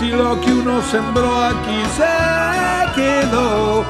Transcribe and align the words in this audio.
si 0.00 0.08
lo 0.08 0.40
que 0.40 0.50
uno 0.50 0.80
sembró 0.90 1.44
aquí 1.44 1.82
se 1.94 2.94
quedó. 2.94 3.84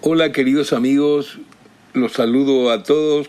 Hola 0.00 0.32
queridos 0.32 0.72
amigos, 0.72 1.38
los 1.92 2.12
saludo 2.12 2.70
a 2.70 2.82
todos 2.84 3.28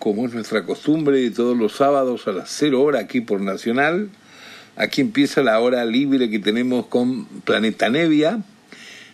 como 0.00 0.26
es 0.26 0.34
nuestra 0.34 0.64
costumbre 0.66 1.30
todos 1.30 1.56
los 1.56 1.74
sábados 1.76 2.26
a 2.26 2.32
las 2.32 2.50
0 2.50 2.82
hora 2.82 2.98
aquí 2.98 3.20
por 3.20 3.40
Nacional. 3.40 4.10
Aquí 4.74 5.02
empieza 5.02 5.40
la 5.40 5.60
hora 5.60 5.84
libre 5.84 6.30
que 6.30 6.40
tenemos 6.40 6.86
con 6.86 7.26
Planeta 7.44 7.88
Nevia. 7.90 8.42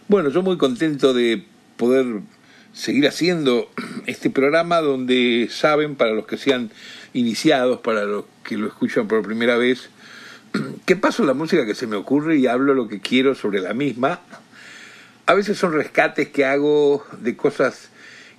Bueno, 0.09 0.31
yo 0.31 0.41
muy 0.41 0.57
contento 0.57 1.13
de 1.13 1.45
poder 1.77 2.23
seguir 2.73 3.07
haciendo 3.07 3.71
este 4.07 4.31
programa 4.31 4.81
donde 4.81 5.49
saben, 5.51 5.97
para 5.97 6.13
los 6.13 6.27
que 6.27 6.37
sean 6.37 6.71
iniciados, 7.13 7.81
para 7.81 8.05
los 8.05 8.25
que 8.45 8.57
lo 8.57 8.67
escuchan 8.67 9.09
por 9.09 9.23
primera 9.23 9.57
vez, 9.57 9.91
que 10.87 10.97
paso 10.97 11.25
la 11.25 11.35
música 11.35 11.67
que 11.67 11.75
se 11.75 11.87
me 11.87 11.97
ocurre 11.97 12.37
y 12.37 12.47
hablo 12.47 12.75
lo 12.75 12.89
que 12.89 13.01
quiero 13.01 13.35
sobre 13.35 13.61
la 13.61 13.75
misma. 13.75 14.21
A 15.27 15.35
veces 15.35 15.59
son 15.59 15.73
rescates 15.73 16.29
que 16.29 16.45
hago 16.45 17.05
de 17.21 17.37
cosas 17.37 17.91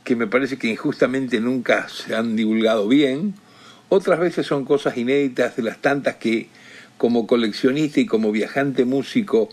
que 0.03 0.15
me 0.15 0.27
parece 0.27 0.57
que 0.57 0.67
injustamente 0.67 1.39
nunca 1.39 1.87
se 1.89 2.15
han 2.15 2.35
divulgado 2.35 2.87
bien. 2.87 3.33
Otras 3.89 4.19
veces 4.19 4.47
son 4.47 4.65
cosas 4.65 4.97
inéditas 4.97 5.55
de 5.55 5.63
las 5.63 5.77
tantas 5.79 6.15
que 6.15 6.49
como 6.97 7.27
coleccionista 7.27 7.99
y 7.99 8.05
como 8.05 8.31
viajante 8.31 8.85
músico 8.85 9.49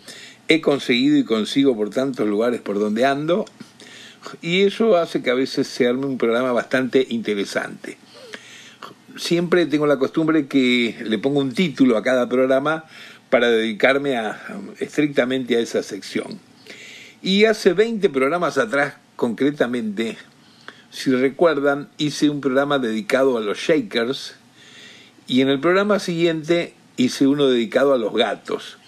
he 0.48 0.60
conseguido 0.60 1.16
y 1.18 1.24
consigo 1.24 1.76
por 1.76 1.90
tantos 1.90 2.26
lugares 2.26 2.60
por 2.60 2.78
donde 2.78 3.04
ando 3.04 3.44
y 4.42 4.62
eso 4.62 4.96
hace 4.96 5.22
que 5.22 5.30
a 5.30 5.34
veces 5.34 5.66
se 5.66 5.86
arme 5.86 6.06
un 6.06 6.18
programa 6.18 6.52
bastante 6.52 7.06
interesante. 7.10 7.98
Siempre 9.16 9.66
tengo 9.66 9.86
la 9.86 9.98
costumbre 9.98 10.46
que 10.46 10.96
le 11.04 11.18
pongo 11.18 11.40
un 11.40 11.52
título 11.52 11.96
a 11.96 12.02
cada 12.02 12.28
programa 12.28 12.84
para 13.30 13.50
dedicarme 13.50 14.16
a, 14.16 14.40
estrictamente 14.78 15.56
a 15.56 15.60
esa 15.60 15.82
sección. 15.82 16.38
Y 17.22 17.44
hace 17.44 17.72
20 17.72 18.08
programas 18.10 18.58
atrás, 18.58 18.94
concretamente, 19.16 20.16
si 20.90 21.10
recuerdan, 21.10 21.88
hice 21.98 22.30
un 22.30 22.40
programa 22.40 22.78
dedicado 22.78 23.36
a 23.36 23.40
los 23.40 23.58
Shakers 23.58 24.36
y 25.26 25.40
en 25.40 25.48
el 25.48 25.60
programa 25.60 25.98
siguiente 25.98 26.74
hice 26.96 27.26
uno 27.26 27.48
dedicado 27.48 27.92
a 27.92 27.98
los 27.98 28.14
gatos. 28.14 28.78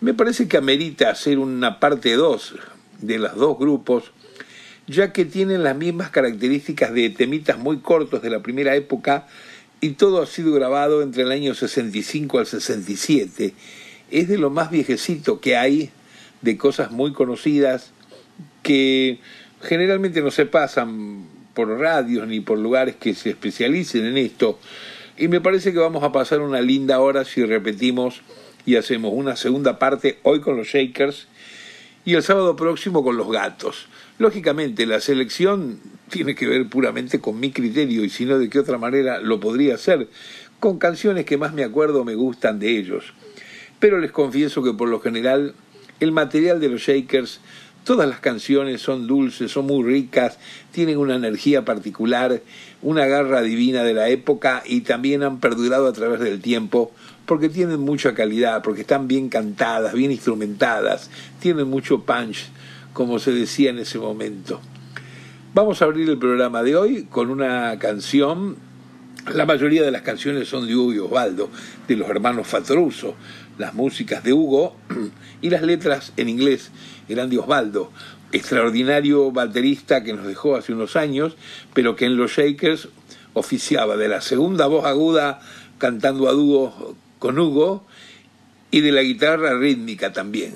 Me 0.00 0.14
parece 0.14 0.46
que 0.48 0.56
amerita 0.56 1.10
hacer 1.10 1.38
una 1.38 1.80
parte 1.80 2.14
2 2.14 2.54
de 3.00 3.18
los 3.18 3.34
dos 3.36 3.58
grupos 3.58 4.13
ya 4.86 5.12
que 5.12 5.24
tienen 5.24 5.62
las 5.62 5.76
mismas 5.76 6.10
características 6.10 6.92
de 6.92 7.10
temitas 7.10 7.58
muy 7.58 7.78
cortos 7.78 8.22
de 8.22 8.30
la 8.30 8.40
primera 8.40 8.74
época 8.74 9.26
y 9.80 9.90
todo 9.90 10.22
ha 10.22 10.26
sido 10.26 10.52
grabado 10.52 11.02
entre 11.02 11.22
el 11.22 11.32
año 11.32 11.54
65 11.54 12.38
al 12.38 12.46
67. 12.46 13.54
Es 14.10 14.28
de 14.28 14.38
lo 14.38 14.50
más 14.50 14.70
viejecito 14.70 15.40
que 15.40 15.56
hay, 15.56 15.90
de 16.42 16.56
cosas 16.56 16.90
muy 16.90 17.12
conocidas 17.12 17.92
que 18.62 19.18
generalmente 19.62 20.20
no 20.22 20.30
se 20.30 20.46
pasan 20.46 21.26
por 21.54 21.68
radios 21.78 22.26
ni 22.26 22.40
por 22.40 22.58
lugares 22.58 22.96
que 22.96 23.14
se 23.14 23.30
especialicen 23.30 24.04
en 24.04 24.18
esto. 24.18 24.58
Y 25.16 25.28
me 25.28 25.40
parece 25.40 25.72
que 25.72 25.78
vamos 25.78 26.02
a 26.02 26.12
pasar 26.12 26.40
una 26.40 26.60
linda 26.60 27.00
hora 27.00 27.24
si 27.24 27.44
repetimos 27.44 28.22
y 28.66 28.76
hacemos 28.76 29.12
una 29.14 29.36
segunda 29.36 29.78
parte 29.78 30.18
hoy 30.22 30.40
con 30.40 30.56
los 30.56 30.68
Shakers 30.68 31.28
y 32.04 32.14
el 32.14 32.22
sábado 32.22 32.56
próximo 32.56 33.04
con 33.04 33.16
los 33.16 33.30
gatos. 33.30 33.86
Lógicamente, 34.18 34.86
la 34.86 35.00
selección 35.00 35.80
tiene 36.08 36.36
que 36.36 36.46
ver 36.46 36.68
puramente 36.68 37.20
con 37.20 37.40
mi 37.40 37.50
criterio 37.50 38.04
y 38.04 38.10
si 38.10 38.24
no, 38.24 38.38
de 38.38 38.48
qué 38.48 38.60
otra 38.60 38.78
manera 38.78 39.18
lo 39.18 39.40
podría 39.40 39.74
hacer, 39.74 40.08
con 40.60 40.78
canciones 40.78 41.24
que 41.24 41.36
más 41.36 41.52
me 41.52 41.64
acuerdo 41.64 42.04
me 42.04 42.14
gustan 42.14 42.60
de 42.60 42.78
ellos. 42.78 43.12
Pero 43.80 43.98
les 43.98 44.12
confieso 44.12 44.62
que 44.62 44.72
por 44.72 44.88
lo 44.88 45.00
general 45.00 45.54
el 45.98 46.12
material 46.12 46.60
de 46.60 46.68
los 46.68 46.82
Shakers, 46.82 47.40
todas 47.82 48.08
las 48.08 48.20
canciones 48.20 48.80
son 48.80 49.08
dulces, 49.08 49.50
son 49.50 49.66
muy 49.66 49.82
ricas, 49.82 50.38
tienen 50.70 50.98
una 50.98 51.16
energía 51.16 51.64
particular, 51.64 52.40
una 52.82 53.06
garra 53.06 53.42
divina 53.42 53.82
de 53.82 53.94
la 53.94 54.08
época 54.10 54.62
y 54.64 54.82
también 54.82 55.24
han 55.24 55.40
perdurado 55.40 55.88
a 55.88 55.92
través 55.92 56.20
del 56.20 56.40
tiempo 56.40 56.92
porque 57.26 57.48
tienen 57.48 57.80
mucha 57.80 58.14
calidad, 58.14 58.62
porque 58.62 58.82
están 58.82 59.08
bien 59.08 59.28
cantadas, 59.28 59.92
bien 59.94 60.12
instrumentadas, 60.12 61.10
tienen 61.40 61.66
mucho 61.68 62.04
punch 62.04 62.46
como 62.94 63.18
se 63.18 63.32
decía 63.32 63.70
en 63.70 63.80
ese 63.80 63.98
momento. 63.98 64.60
Vamos 65.52 65.82
a 65.82 65.84
abrir 65.84 66.08
el 66.08 66.18
programa 66.18 66.62
de 66.62 66.76
hoy 66.76 67.04
con 67.04 67.28
una 67.28 67.78
canción. 67.78 68.56
La 69.34 69.44
mayoría 69.44 69.82
de 69.82 69.90
las 69.90 70.02
canciones 70.02 70.48
son 70.48 70.66
de 70.66 70.74
Hugo 70.74 70.92
y 70.94 70.98
Osvaldo, 70.98 71.50
de 71.86 71.96
los 71.96 72.08
hermanos 72.08 72.46
Fatruso. 72.46 73.14
Las 73.58 73.74
músicas 73.74 74.22
de 74.24 74.32
Hugo 74.32 74.76
y 75.42 75.50
las 75.50 75.62
letras 75.62 76.12
en 76.16 76.28
inglés 76.28 76.70
eran 77.08 77.30
de 77.30 77.38
Osvaldo, 77.38 77.90
extraordinario 78.32 79.30
baterista 79.32 80.02
que 80.02 80.12
nos 80.12 80.26
dejó 80.26 80.56
hace 80.56 80.72
unos 80.72 80.96
años, 80.96 81.36
pero 81.72 81.96
que 81.96 82.06
en 82.06 82.16
los 82.16 82.32
Shakers 82.32 82.88
oficiaba 83.32 83.96
de 83.96 84.08
la 84.08 84.20
segunda 84.20 84.66
voz 84.66 84.84
aguda 84.86 85.40
cantando 85.78 86.28
a 86.28 86.32
dúo 86.32 86.96
con 87.18 87.38
Hugo 87.38 87.84
y 88.70 88.80
de 88.80 88.92
la 88.92 89.02
guitarra 89.02 89.58
rítmica 89.58 90.12
también. 90.12 90.54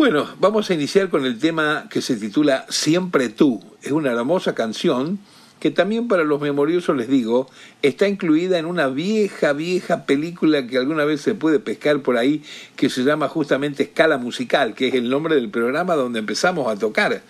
Bueno, 0.00 0.26
vamos 0.40 0.70
a 0.70 0.72
iniciar 0.72 1.10
con 1.10 1.26
el 1.26 1.38
tema 1.38 1.86
que 1.90 2.00
se 2.00 2.16
titula 2.16 2.64
Siempre 2.70 3.28
tú. 3.28 3.62
Es 3.82 3.92
una 3.92 4.10
hermosa 4.10 4.54
canción 4.54 5.18
que 5.58 5.70
también 5.70 6.08
para 6.08 6.24
los 6.24 6.40
memoriosos 6.40 6.96
les 6.96 7.06
digo, 7.06 7.50
está 7.82 8.08
incluida 8.08 8.58
en 8.58 8.64
una 8.64 8.88
vieja, 8.88 9.52
vieja 9.52 10.06
película 10.06 10.66
que 10.66 10.78
alguna 10.78 11.04
vez 11.04 11.20
se 11.20 11.34
puede 11.34 11.58
pescar 11.58 12.00
por 12.00 12.16
ahí, 12.16 12.42
que 12.76 12.88
se 12.88 13.02
llama 13.02 13.28
justamente 13.28 13.82
Escala 13.82 14.16
Musical, 14.16 14.72
que 14.74 14.88
es 14.88 14.94
el 14.94 15.10
nombre 15.10 15.34
del 15.34 15.50
programa 15.50 15.96
donde 15.96 16.20
empezamos 16.20 16.72
a 16.72 16.78
tocar. 16.78 17.20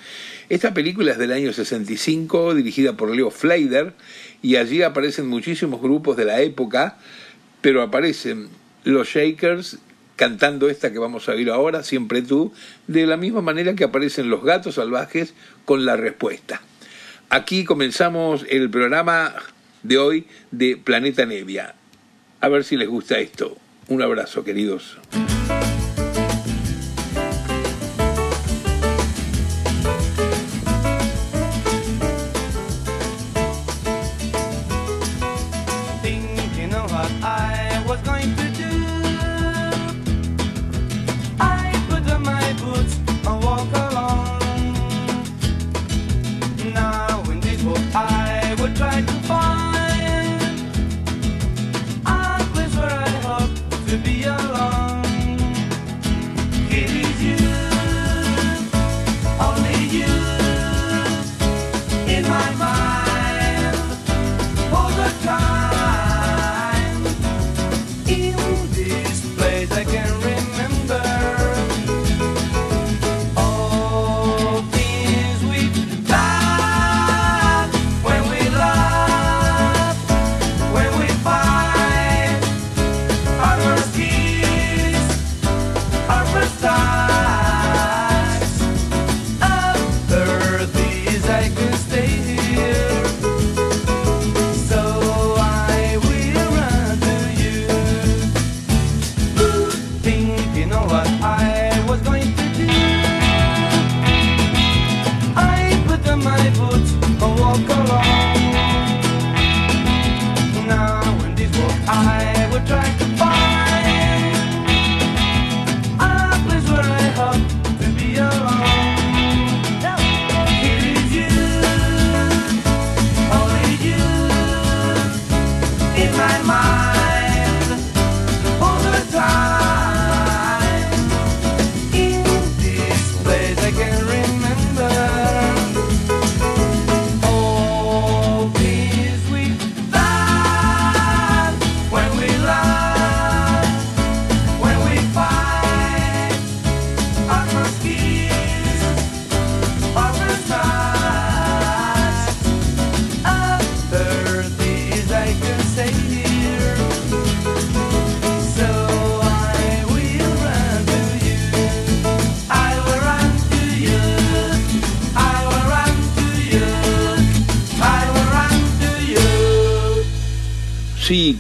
Esta 0.49 0.73
película 0.73 1.11
es 1.11 1.19
del 1.19 1.33
año 1.33 1.53
65, 1.53 2.55
dirigida 2.55 2.97
por 2.97 3.11
Leo 3.13 3.33
Fleider, 3.33 3.95
y 4.43 4.55
allí 4.55 4.85
aparecen 4.85 5.27
muchísimos 5.27 5.83
grupos 5.83 6.17
de 6.17 6.25
la 6.25 6.41
época, 6.41 6.99
pero 7.63 7.83
aparecen 7.83 8.47
los 8.85 9.09
Shakers, 9.09 9.79
cantando 10.21 10.69
esta 10.69 10.93
que 10.93 10.99
vamos 10.99 11.31
a 11.31 11.33
oír 11.33 11.49
ahora, 11.49 11.83
Siempre 11.83 12.21
tú, 12.21 12.53
de 12.87 13.07
la 13.07 13.17
misma 13.17 13.41
manera 13.41 13.75
que 13.75 13.85
aparecen 13.85 14.29
los 14.29 14.45
gatos 14.45 14.75
salvajes 14.75 15.33
con 15.65 15.87
la 15.87 15.97
respuesta. 15.97 16.61
Aquí 17.31 17.65
comenzamos 17.65 18.45
el 18.51 18.69
programa 18.69 19.33
de 19.83 19.97
hoy 19.97 20.27
de 20.51 20.77
Planeta 20.77 21.25
Nevia. 21.25 21.75
A 22.43 22.49
ver 22.49 22.65
si 22.65 22.77
les 22.77 22.87
gusta 22.87 23.19
esto. 23.19 23.57
Un 23.89 24.03
abrazo, 24.03 24.45
queridos. 24.45 24.99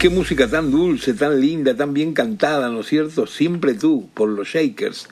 Qué 0.00 0.08
música 0.08 0.48
tan 0.48 0.70
dulce, 0.70 1.12
tan 1.12 1.42
linda, 1.42 1.76
tan 1.76 1.92
bien 1.92 2.14
cantada, 2.14 2.70
¿no 2.70 2.80
es 2.80 2.86
cierto? 2.86 3.26
Siempre 3.26 3.74
tú, 3.74 4.08
por 4.14 4.30
los 4.30 4.48
Shakers, 4.48 5.08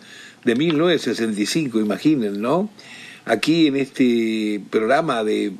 de 0.46 0.54
1965, 0.54 1.78
imaginen, 1.78 2.40
¿no? 2.40 2.70
Aquí 3.26 3.66
en 3.66 3.76
este 3.76 4.62
programa 4.70 5.24
de 5.24 5.52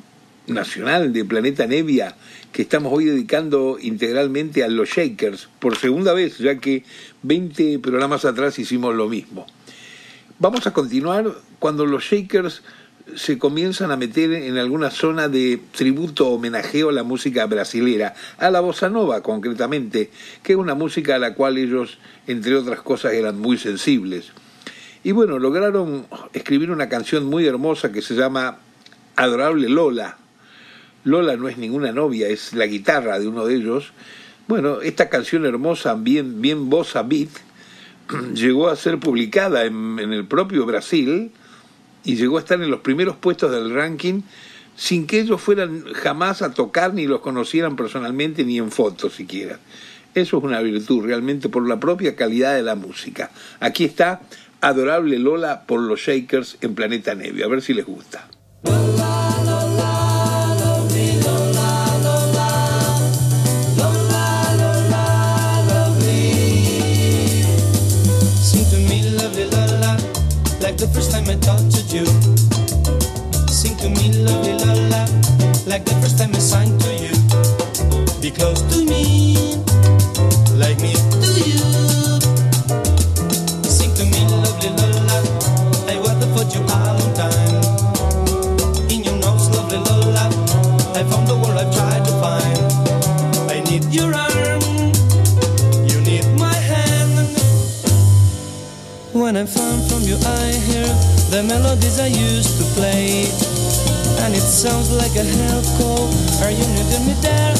nacional 0.47 1.13
de 1.13 1.25
Planeta 1.25 1.67
Nevia, 1.67 2.15
que 2.51 2.63
estamos 2.63 2.91
hoy 2.91 3.05
dedicando 3.05 3.77
integralmente 3.79 4.63
a 4.63 4.67
los 4.67 4.89
Shakers, 4.89 5.47
por 5.59 5.77
segunda 5.77 6.13
vez, 6.13 6.39
ya 6.39 6.57
que 6.57 6.83
20 7.21 7.77
programas 7.77 8.25
atrás 8.25 8.57
hicimos 8.57 8.95
lo 8.95 9.09
mismo. 9.09 9.45
Vamos 10.39 10.65
a 10.65 10.73
continuar 10.73 11.35
cuando 11.59 11.85
los 11.85 12.03
Shakers 12.03 12.63
se 13.15 13.37
comienzan 13.37 13.91
a 13.91 13.97
meter 13.97 14.31
en 14.33 14.57
alguna 14.57 14.91
zona 14.91 15.27
de 15.27 15.59
tributo 15.71 16.29
homenajeo 16.29 16.89
a 16.89 16.93
la 16.93 17.03
música 17.03 17.45
brasilera, 17.45 18.13
a 18.37 18.49
la 18.49 18.59
bossa 18.59 18.89
nova 18.89 19.21
concretamente, 19.21 20.11
que 20.43 20.53
es 20.53 20.59
una 20.59 20.75
música 20.75 21.15
a 21.15 21.19
la 21.19 21.33
cual 21.33 21.57
ellos, 21.57 21.99
entre 22.27 22.55
otras 22.55 22.81
cosas, 22.81 23.13
eran 23.13 23.39
muy 23.39 23.57
sensibles. 23.57 24.31
Y 25.03 25.11
bueno, 25.11 25.39
lograron 25.39 26.07
escribir 26.33 26.71
una 26.71 26.89
canción 26.89 27.25
muy 27.25 27.45
hermosa 27.45 27.91
que 27.91 28.01
se 28.01 28.15
llama 28.15 28.59
Adorable 29.15 29.69
Lola. 29.69 30.17
Lola 31.03 31.37
no 31.37 31.47
es 31.47 31.57
ninguna 31.57 31.91
novia, 31.91 32.27
es 32.27 32.53
la 32.53 32.65
guitarra 32.65 33.19
de 33.19 33.27
uno 33.27 33.45
de 33.45 33.55
ellos. 33.55 33.93
Bueno, 34.47 34.81
esta 34.81 35.09
canción 35.09 35.45
hermosa, 35.45 35.93
bien, 35.95 36.41
bien 36.41 36.69
bossa 36.69 37.03
beat, 37.03 37.29
llegó 38.33 38.67
a 38.67 38.75
ser 38.75 38.99
publicada 38.99 39.65
en, 39.65 39.99
en 39.99 40.11
el 40.11 40.25
propio 40.25 40.65
Brasil, 40.65 41.31
y 42.03 42.15
llegó 42.15 42.37
a 42.37 42.41
estar 42.41 42.61
en 42.61 42.71
los 42.71 42.81
primeros 42.81 43.15
puestos 43.15 43.51
del 43.51 43.73
ranking 43.73 44.21
sin 44.75 45.07
que 45.07 45.19
ellos 45.19 45.41
fueran 45.41 45.83
jamás 45.93 46.41
a 46.41 46.53
tocar 46.53 46.93
ni 46.93 47.05
los 47.05 47.19
conocieran 47.19 47.75
personalmente 47.75 48.45
ni 48.45 48.57
en 48.57 48.71
fotos 48.71 49.13
siquiera. 49.13 49.59
Eso 50.15 50.37
es 50.37 50.43
una 50.43 50.61
virtud 50.61 51.05
realmente 51.05 51.49
por 51.49 51.67
la 51.67 51.79
propia 51.79 52.15
calidad 52.15 52.55
de 52.55 52.63
la 52.63 52.75
música. 52.75 53.31
Aquí 53.59 53.83
está 53.83 54.21
Adorable 54.61 55.19
Lola 55.19 55.63
por 55.65 55.81
los 55.81 55.99
Shakers 55.99 56.57
en 56.61 56.75
Planeta 56.75 57.13
Nevia. 57.13 57.45
A 57.45 57.49
ver 57.49 57.61
si 57.61 57.73
les 57.73 57.85
gusta. 57.85 58.27
The 70.79 70.87
first 70.93 71.11
time 71.11 71.27
I 71.27 71.35
touched 71.35 71.91
you. 71.93 72.05
Sing 73.51 73.75
to 73.79 73.89
me, 73.89 74.13
lovely 74.23 74.53
la 74.63 74.73
la, 74.87 75.03
like 75.67 75.83
the 75.83 75.91
first 75.99 76.17
time 76.17 76.33
I 76.33 76.39
sang 76.39 76.71
to 76.79 76.91
you. 77.03 77.11
Be 78.21 78.31
close 78.31 78.61
to 78.71 78.85
me, 78.85 79.35
like 80.55 80.79
me 80.79 80.93
to 80.95 81.31
you. 81.43 81.59
Sing 83.67 83.91
to 83.99 84.05
me, 84.07 84.23
lovely 84.39 84.69
la 84.79 84.87
la, 85.09 85.19
I 85.91 85.99
waited 85.99 86.31
for 86.31 86.47
you 86.47 86.63
a 86.63 86.79
long 86.95 87.11
time. 87.11 87.59
In 88.89 89.03
your 89.03 89.17
nose, 89.19 89.49
lovely 89.51 89.79
la 89.83 89.97
la, 90.15 90.25
I 90.95 91.03
found 91.03 91.27
the 91.27 91.35
world 91.35 91.59
I 91.59 91.67
tried 91.75 92.05
to 92.07 92.13
find. 92.23 93.51
I 93.51 93.59
need 93.69 93.83
your 93.91 94.15
arm, 94.15 94.28
When 99.29 99.37
I 99.37 99.45
found 99.45 99.87
from 99.87 100.01
you, 100.09 100.17
I 100.25 100.49
hear 100.65 100.89
the 101.29 101.43
melodies 101.43 101.99
I 101.99 102.07
used 102.07 102.57
to 102.57 102.63
play. 102.73 103.29
And 104.25 104.33
it 104.33 104.41
sounds 104.41 104.89
like 104.91 105.15
a 105.15 105.23
help 105.23 105.65
call. 105.77 106.09
Are 106.41 106.49
you 106.49 106.65
needing 106.73 107.05
me 107.05 107.13
there? 107.21 107.55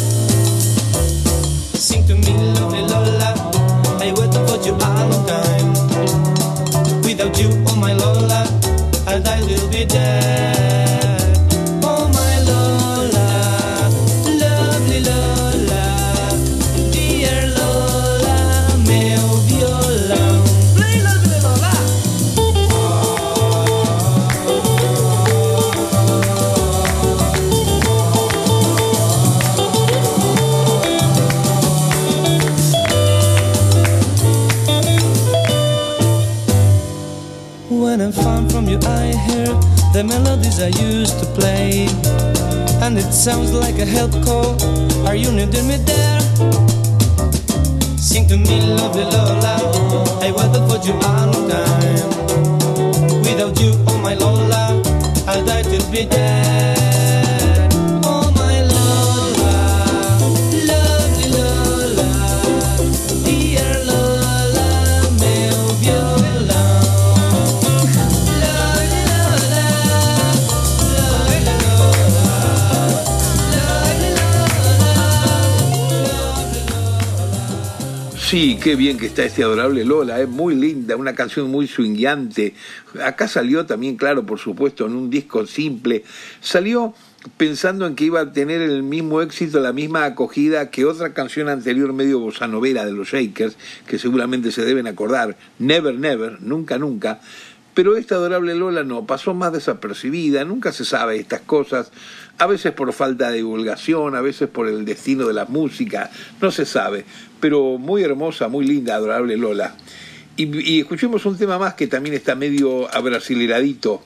Sing 1.77 2.07
to 2.07 2.15
me, 2.15 2.33
lovely 2.57 2.81
Lola. 2.81 3.38
I 4.01 4.09
waited 4.17 4.49
for 4.49 4.57
you 4.65 4.73
a 4.73 4.89
long 4.97 5.27
time. 5.29 5.69
Without 7.03 7.38
you, 7.39 7.49
oh 7.67 7.75
my 7.75 7.93
Lola, 7.93 8.49
I'll 9.05 9.21
die, 9.21 9.41
will 9.41 9.69
be 9.69 9.85
dead. 9.85 10.49
And 42.89 42.98
it 42.98 43.13
sounds 43.13 43.53
like 43.53 43.77
a 43.77 43.86
help 43.86 44.12
call. 44.25 44.58
Are 45.05 45.13
you 45.13 45.31
needing 45.31 45.67
me 45.67 45.77
there? 45.77 46.19
Sing 48.00 48.27
to 48.27 48.36
me, 48.36 48.62
lovely 48.62 49.03
Lola. 49.03 49.58
I 50.25 50.31
waited 50.31 50.65
for 50.67 50.79
you 50.84 50.93
a 50.98 51.13
long 51.29 51.48
time. 51.51 52.10
Without 53.22 53.62
you, 53.62 53.74
oh 53.89 54.00
my 54.01 54.15
Lola, 54.15 54.81
I'll 55.27 55.46
die 55.46 55.62
till 55.62 55.91
be 55.91 56.05
dead. 56.08 56.58
Qué 78.61 78.75
bien 78.75 78.97
que 78.97 79.05
está 79.05 79.23
este 79.23 79.43
adorable 79.43 79.85
Lola, 79.85 80.19
es 80.19 80.27
muy 80.27 80.53
linda, 80.53 80.97
una 80.97 81.15
canción 81.15 81.49
muy 81.49 81.67
swingueante. 81.67 82.55
Acá 83.01 83.27
salió 83.27 83.65
también, 83.65 83.95
claro, 83.95 84.25
por 84.25 84.39
supuesto, 84.39 84.85
en 84.85 84.93
un 84.93 85.09
disco 85.09 85.45
simple. 85.45 86.03
Salió 86.41 86.93
pensando 87.37 87.87
en 87.87 87.95
que 87.95 88.05
iba 88.05 88.19
a 88.19 88.33
tener 88.33 88.61
el 88.61 88.83
mismo 88.83 89.21
éxito, 89.21 89.59
la 89.59 89.71
misma 89.71 90.05
acogida 90.05 90.69
que 90.71 90.85
otra 90.85 91.13
canción 91.13 91.47
anterior 91.47 91.93
medio 91.93 92.19
bossa 92.19 92.47
novera 92.47 92.85
de 92.85 92.91
los 92.91 93.09
Shakers, 93.09 93.55
que 93.87 93.97
seguramente 93.97 94.51
se 94.51 94.65
deben 94.65 94.87
acordar, 94.87 95.37
Never 95.59 95.95
Never, 95.95 96.41
Nunca 96.41 96.77
Nunca. 96.77 97.21
Pero 97.79 97.95
esta 97.95 98.15
adorable 98.15 98.55
Lola 98.55 98.83
no, 98.83 99.05
pasó 99.05 99.33
más 99.33 99.53
desapercibida, 99.53 100.43
nunca 100.43 100.74
se 100.74 100.83
sabe 100.83 101.15
estas 101.15 101.39
cosas, 101.39 101.93
a 102.38 102.45
veces 102.45 102.74
por 102.74 102.91
falta 102.91 103.31
de 103.31 103.38
divulgación, 103.38 104.15
a 104.15 104.21
veces 104.21 104.50
por 104.50 104.67
el 104.67 104.83
destino 104.83 105.25
de 105.25 105.33
la 105.33 105.45
música, 105.45 106.12
no 106.41 106.51
se 106.51 106.65
sabe, 106.65 107.05
pero 107.39 107.77
muy 107.77 108.03
hermosa, 108.03 108.50
muy 108.50 108.65
linda, 108.65 108.95
adorable 108.95 109.38
Lola. 109.38 109.77
Y, 110.36 110.74
y 110.74 110.81
escuchemos 110.81 111.25
un 111.25 111.38
tema 111.38 111.57
más 111.57 111.75
que 111.75 111.88
también 111.88 112.15
está 112.15 112.36
medio 112.36 112.93
abrasileradito 112.93 114.03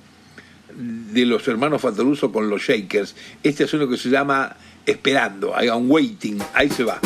de 0.77 1.25
los 1.25 1.47
hermanos 1.47 1.81
Fatoruso 1.81 2.31
con 2.31 2.51
los 2.51 2.61
Shakers. 2.61 3.15
Este 3.41 3.63
es 3.63 3.73
uno 3.73 3.89
que 3.89 3.97
se 3.97 4.11
llama 4.11 4.55
Esperando, 4.85 5.55
I 5.59 5.69
am 5.69 5.89
waiting, 5.89 6.37
ahí 6.53 6.69
se 6.69 6.83
va. 6.83 7.01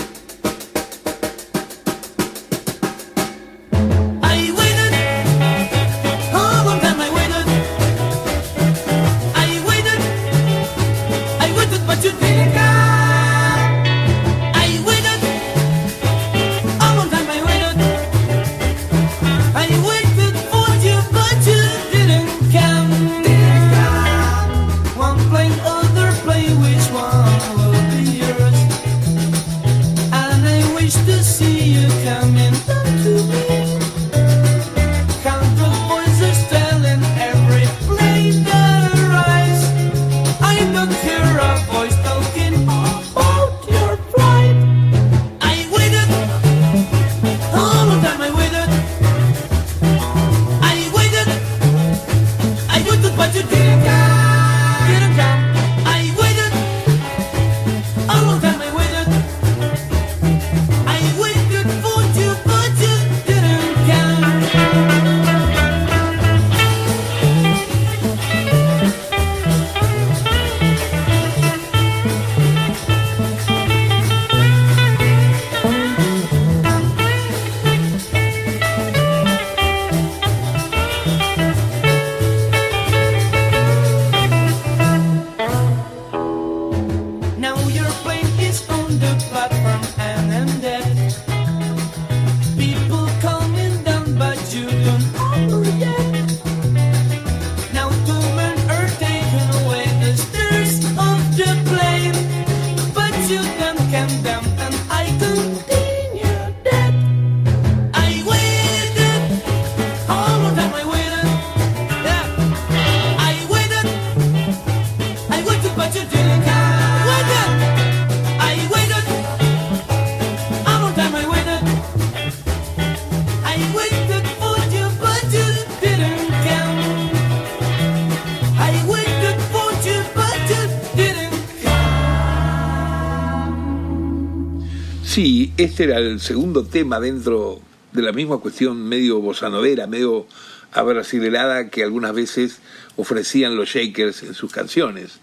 El 136.18 136.22
segundo 136.22 136.66
tema 136.66 137.00
dentro 137.00 137.60
de 137.94 138.02
la 138.02 138.12
misma 138.12 138.40
cuestión 138.40 138.90
medio 138.90 139.22
bosanovera, 139.22 139.86
medio 139.86 140.26
abrasilelada 140.72 141.70
que 141.70 141.84
algunas 141.84 142.12
veces 142.16 142.58
ofrecían 142.96 143.56
los 143.56 143.70
Shakers 143.70 144.24
en 144.24 144.34
sus 144.34 144.52
canciones. 144.52 145.20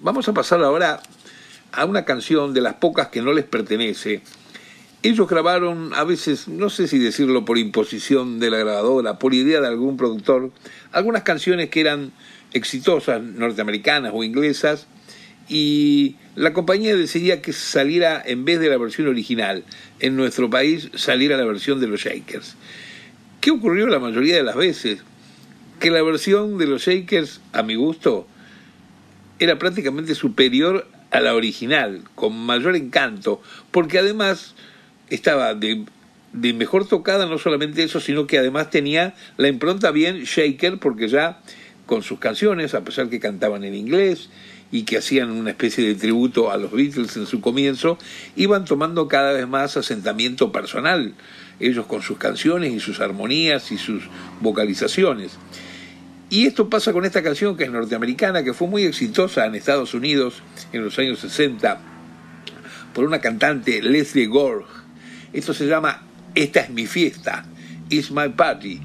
Vamos 0.00 0.26
a 0.26 0.32
pasar 0.32 0.64
ahora 0.64 1.02
a 1.72 1.84
una 1.84 2.06
canción 2.06 2.54
de 2.54 2.62
las 2.62 2.76
pocas 2.76 3.08
que 3.08 3.20
no 3.20 3.34
les 3.34 3.44
pertenece. 3.44 4.22
Ellos 5.02 5.28
grabaron, 5.28 5.92
a 5.92 6.04
veces, 6.04 6.48
no 6.48 6.70
sé 6.70 6.88
si 6.88 6.98
decirlo 6.98 7.44
por 7.44 7.58
imposición 7.58 8.40
de 8.40 8.50
la 8.50 8.56
grabadora, 8.56 9.18
por 9.18 9.34
idea 9.34 9.60
de 9.60 9.68
algún 9.68 9.98
productor, 9.98 10.50
algunas 10.92 11.24
canciones 11.24 11.68
que 11.68 11.82
eran 11.82 12.10
exitosas, 12.54 13.22
norteamericanas 13.22 14.12
o 14.14 14.24
inglesas, 14.24 14.86
y 15.50 16.14
la 16.36 16.52
compañía 16.52 16.94
decidía 16.94 17.42
que 17.42 17.52
saliera, 17.52 18.22
en 18.24 18.44
vez 18.44 18.60
de 18.60 18.68
la 18.68 18.78
versión 18.78 19.08
original, 19.08 19.64
en 19.98 20.14
nuestro 20.14 20.48
país 20.48 20.88
saliera 20.94 21.36
la 21.36 21.44
versión 21.44 21.80
de 21.80 21.88
los 21.88 22.00
Shakers. 22.00 22.54
¿Qué 23.40 23.50
ocurrió 23.50 23.88
la 23.88 23.98
mayoría 23.98 24.36
de 24.36 24.44
las 24.44 24.54
veces? 24.54 25.00
Que 25.80 25.90
la 25.90 26.02
versión 26.02 26.56
de 26.56 26.68
los 26.68 26.86
Shakers, 26.86 27.40
a 27.52 27.64
mi 27.64 27.74
gusto, 27.74 28.28
era 29.40 29.58
prácticamente 29.58 30.14
superior 30.14 30.86
a 31.10 31.20
la 31.20 31.34
original, 31.34 32.04
con 32.14 32.38
mayor 32.38 32.76
encanto, 32.76 33.42
porque 33.72 33.98
además 33.98 34.54
estaba 35.08 35.54
de, 35.54 35.84
de 36.32 36.52
mejor 36.52 36.86
tocada, 36.86 37.26
no 37.26 37.38
solamente 37.38 37.82
eso, 37.82 37.98
sino 37.98 38.28
que 38.28 38.38
además 38.38 38.70
tenía 38.70 39.16
la 39.36 39.48
impronta 39.48 39.90
bien 39.90 40.22
Shaker, 40.22 40.78
porque 40.78 41.08
ya 41.08 41.40
con 41.86 42.04
sus 42.04 42.20
canciones, 42.20 42.74
a 42.74 42.84
pesar 42.84 43.08
que 43.08 43.18
cantaban 43.18 43.64
en 43.64 43.74
inglés, 43.74 44.30
y 44.72 44.82
que 44.82 44.98
hacían 44.98 45.30
una 45.30 45.50
especie 45.50 45.84
de 45.84 45.94
tributo 45.94 46.50
a 46.50 46.56
los 46.56 46.72
Beatles 46.72 47.16
en 47.16 47.26
su 47.26 47.40
comienzo, 47.40 47.98
iban 48.36 48.64
tomando 48.64 49.08
cada 49.08 49.32
vez 49.32 49.48
más 49.48 49.76
asentamiento 49.76 50.52
personal, 50.52 51.14
ellos 51.58 51.86
con 51.86 52.02
sus 52.02 52.18
canciones 52.18 52.72
y 52.72 52.80
sus 52.80 53.00
armonías 53.00 53.72
y 53.72 53.78
sus 53.78 54.04
vocalizaciones. 54.40 55.32
Y 56.30 56.46
esto 56.46 56.70
pasa 56.70 56.92
con 56.92 57.04
esta 57.04 57.22
canción 57.22 57.56
que 57.56 57.64
es 57.64 57.70
norteamericana, 57.70 58.44
que 58.44 58.54
fue 58.54 58.68
muy 58.68 58.84
exitosa 58.84 59.46
en 59.46 59.56
Estados 59.56 59.94
Unidos 59.94 60.42
en 60.72 60.84
los 60.84 60.96
años 60.98 61.18
60 61.18 61.80
por 62.94 63.04
una 63.04 63.20
cantante 63.20 63.82
Leslie 63.82 64.26
Gore. 64.26 64.64
Esto 65.32 65.52
se 65.52 65.66
llama 65.66 66.02
Esta 66.34 66.60
es 66.60 66.70
mi 66.70 66.86
fiesta, 66.86 67.44
It's 67.88 68.12
My 68.12 68.28
Party 68.28 68.80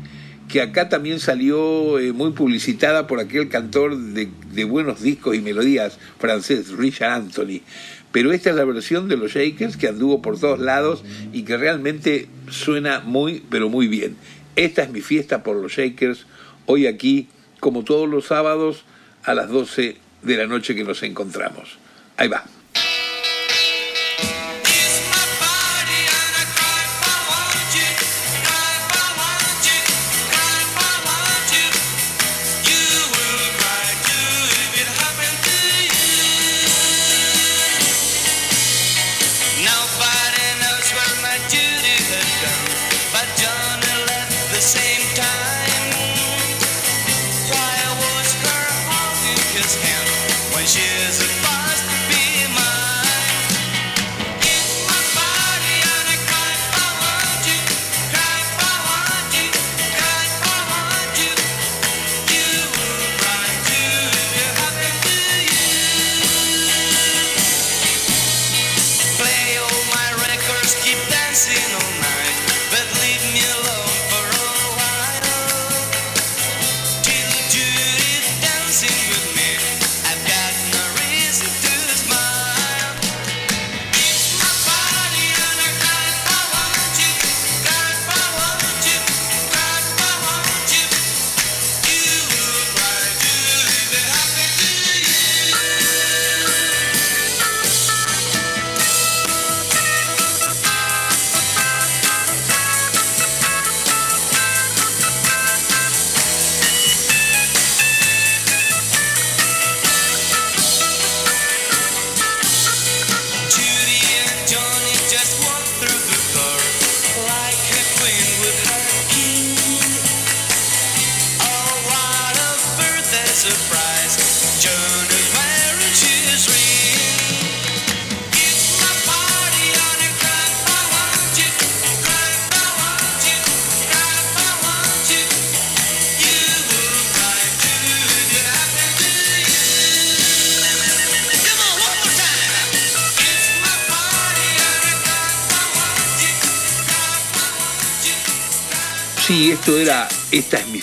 que 0.56 0.62
acá 0.62 0.88
también 0.88 1.20
salió 1.20 2.00
eh, 2.00 2.14
muy 2.14 2.32
publicitada 2.32 3.08
por 3.08 3.20
aquel 3.20 3.50
cantor 3.50 3.98
de, 3.98 4.30
de, 4.54 4.64
buenos 4.64 5.02
discos 5.02 5.36
y 5.36 5.42
melodías 5.42 6.00
francés, 6.18 6.70
Richard 6.70 7.12
Anthony. 7.12 7.60
Pero 8.14 8.32
esta 8.32 8.52
es 8.52 8.56
la 8.56 8.64
versión 8.64 9.10
de 9.10 9.18
los 9.18 9.34
Shakers 9.34 9.76
que 9.76 9.90
anduvo 9.90 10.22
por 10.22 10.40
todos 10.40 10.62
lados 10.62 11.04
y 11.34 11.44
que 11.44 11.58
realmente 11.58 12.30
suena 12.50 13.02
muy, 13.02 13.44
pero 13.50 13.68
muy 13.68 13.90
bien. 13.90 14.16
Esta 14.56 14.84
es 14.84 14.92
mi 14.92 15.02
fiesta 15.02 15.44
por 15.44 15.58
los 15.58 15.74
Shakers, 15.74 16.26
hoy 16.68 16.88
aquí, 16.88 17.28
como 17.60 17.84
todos 17.84 18.08
los 18.08 18.28
sábados, 18.28 18.86
a 19.26 19.34
las 19.34 19.50
12 19.50 19.98
de 20.24 20.38
la 20.38 20.48
noche 20.48 20.74
que 20.74 20.86
nos 20.86 21.04
encontramos. 21.04 21.80
Ahí 22.16 22.30
va. 22.30 22.46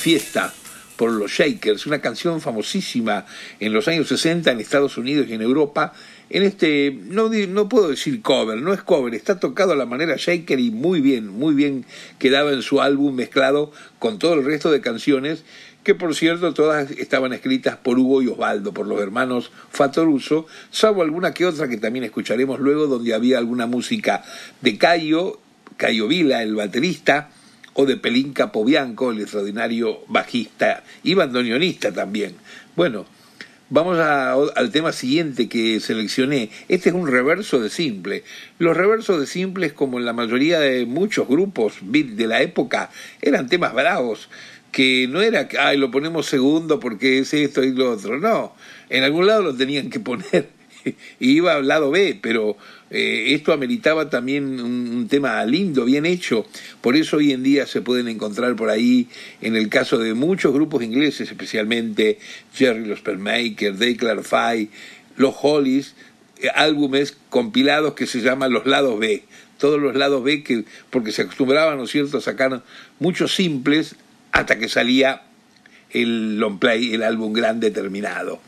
Fiesta 0.03 0.53
por 0.97 1.13
los 1.13 1.31
Shakers, 1.31 1.87
una 1.87 2.01
canción 2.01 2.41
famosísima 2.41 3.25
en 3.61 3.73
los 3.73 3.87
años 3.87 4.09
60 4.09 4.51
en 4.51 4.59
Estados 4.59 4.99
Unidos 4.99 5.29
y 5.29 5.35
en 5.35 5.43
Europa. 5.43 5.93
En 6.29 6.43
este, 6.43 6.99
no, 7.07 7.29
no 7.29 7.69
puedo 7.69 7.89
decir 7.89 8.21
cover, 8.21 8.61
no 8.61 8.73
es 8.73 8.83
cover, 8.83 9.15
está 9.15 9.39
tocado 9.39 9.73
a 9.73 9.77
la 9.77 9.87
manera 9.87 10.17
Shaker 10.19 10.59
y 10.59 10.73
muy 10.73 11.01
bien, 11.01 11.29
muy 11.29 11.55
bien 11.55 11.85
quedaba 12.19 12.53
en 12.53 12.63
su 12.63 12.81
álbum 12.81 13.15
mezclado 13.15 13.71
con 14.01 14.19
todo 14.19 14.35
el 14.35 14.45
resto 14.45 14.73
de 14.73 14.81
canciones 14.81 15.45
que 15.85 15.95
por 15.95 16.17
cierto 16.17 16.53
todas 16.53 16.91
estaban 16.91 17.33
escritas 17.33 17.77
por 17.77 17.99
Hugo 17.99 18.23
y 18.23 18.27
Osvaldo, 18.27 18.75
por 18.75 18.89
los 18.89 19.01
hermanos 19.01 19.53
Fatoruso, 19.71 20.47
salvo 20.71 21.03
alguna 21.03 21.33
que 21.33 21.47
otra 21.47 21.69
que 21.69 21.77
también 21.77 22.05
escucharemos 22.05 22.59
luego, 22.59 22.89
donde 22.89 23.15
había 23.15 23.39
alguna 23.39 23.67
música 23.67 24.25
de 24.63 24.79
Cayo, 24.79 25.39
Cayo 25.77 26.09
Vila, 26.09 26.43
el 26.43 26.57
baterista, 26.57 27.31
o 27.75 27.87
de 27.87 27.97
Pelín 27.97 28.33
Capobianco, 28.33 29.11
el 29.11 29.21
extraordinario 29.21 30.01
bajista 30.09 30.85
y 31.03 31.15
bandoneonista 31.15 31.93
también. 31.93 32.35
Bueno, 32.77 33.07
vamos 33.71 33.99
al 33.99 34.71
tema 34.71 34.93
siguiente 34.93 35.49
que 35.49 35.81
seleccioné. 35.81 36.51
Este 36.69 36.91
es 36.91 36.95
un 36.95 37.07
reverso 37.07 37.61
de 37.61 37.71
simple. 37.71 38.25
Los 38.59 38.77
reversos 38.77 39.21
de 39.21 39.27
simples, 39.27 39.73
como 39.73 39.99
en 39.99 40.05
la 40.05 40.13
mayoría 40.13 40.61
de 40.61 40.87
muchos 40.87 41.27
grupos 41.29 41.75
de 41.83 42.27
la 42.27 42.43
época, 42.43 42.91
eran 43.21 43.49
temas 43.49 43.73
bravos 43.73 44.29
que 44.73 45.07
no 45.09 45.21
era 45.21 45.47
que, 45.47 45.59
lo 45.77 45.91
ponemos 45.91 46.27
segundo 46.27 46.81
porque 46.81 47.19
es 47.19 47.33
esto 47.35 47.63
y 47.63 47.73
lo 47.73 47.93
otro, 47.93 48.19
no, 48.19 48.57
en 48.89 49.05
algún 49.05 49.27
lado 49.27 49.43
lo 49.43 49.55
tenían 49.55 49.91
que 49.91 50.01
poner 50.01 50.49
y 50.85 50.97
iba 51.21 51.53
al 51.53 51.69
lado 51.69 51.91
B, 51.91 52.19
pero 52.21 52.57
eh, 52.95 53.33
esto 53.33 53.55
ameritaba 53.55 54.11
también 54.11 54.61
un, 54.61 55.09
tema 55.09 55.43
lindo, 55.47 55.87
bien 55.87 56.05
hecho, 56.05 56.47
por 56.83 56.95
eso 56.95 57.17
hoy 57.17 57.33
en 57.33 57.43
día 57.43 57.67
se 57.67 57.81
pueden 57.81 58.07
encontrar 58.07 58.55
por 58.55 58.69
ahí, 58.69 59.09
en 59.41 59.57
el 59.57 59.71
caso 59.71 59.97
de 59.99 60.13
muchos 60.13 60.53
grupos 60.53 60.83
ingleses, 60.83 61.31
especialmente 61.31 62.19
Jerry 62.53 62.85
los 62.85 63.01
Permaker, 63.01 63.79
Dave 63.79 63.97
Clarify, 63.97 64.69
los 65.17 65.35
Hollies, 65.41 65.95
eh, 66.43 66.49
álbumes 66.55 67.17
compilados 67.31 67.95
que 67.95 68.07
se 68.07 68.21
llaman 68.21 68.53
los 68.53 68.67
lados 68.67 68.99
B, 68.99 69.25
todos 69.57 69.81
los 69.81 69.97
lados 69.97 70.23
B 70.23 70.43
que 70.43 70.65
porque 70.91 71.13
se 71.13 71.23
acostumbraban, 71.23 71.79
¿no 71.79 71.85
es 71.85 71.91
cierto?, 71.91 72.19
a 72.19 72.21
sacar 72.21 72.63
muchos 72.99 73.35
simples 73.35 73.97
hasta 74.33 74.59
que 74.59 74.69
salía 74.69 75.23
el 75.89 76.39
long 76.39 76.59
play, 76.59 76.93
el 76.93 77.03
álbum 77.03 77.33
grande 77.33 77.71
terminado. 77.71 78.39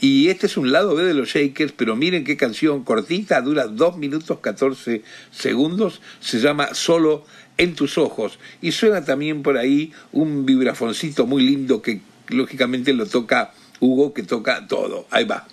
Y 0.00 0.28
este 0.28 0.46
es 0.46 0.56
un 0.56 0.70
lado 0.70 0.94
B 0.94 1.02
de 1.02 1.14
los 1.14 1.30
Shakers, 1.30 1.72
pero 1.72 1.96
miren 1.96 2.24
qué 2.24 2.36
canción 2.36 2.84
cortita, 2.84 3.40
dura 3.40 3.66
2 3.66 3.96
minutos 3.98 4.38
14 4.38 5.02
segundos, 5.32 6.00
se 6.20 6.38
llama 6.38 6.74
Solo 6.74 7.24
en 7.56 7.74
tus 7.74 7.98
ojos. 7.98 8.38
Y 8.62 8.72
suena 8.72 9.04
también 9.04 9.42
por 9.42 9.58
ahí 9.58 9.92
un 10.12 10.46
vibrafoncito 10.46 11.26
muy 11.26 11.42
lindo 11.42 11.82
que 11.82 12.00
lógicamente 12.28 12.92
lo 12.92 13.06
toca 13.06 13.52
Hugo, 13.80 14.14
que 14.14 14.22
toca 14.22 14.66
todo. 14.68 15.06
Ahí 15.10 15.24
va. 15.24 15.46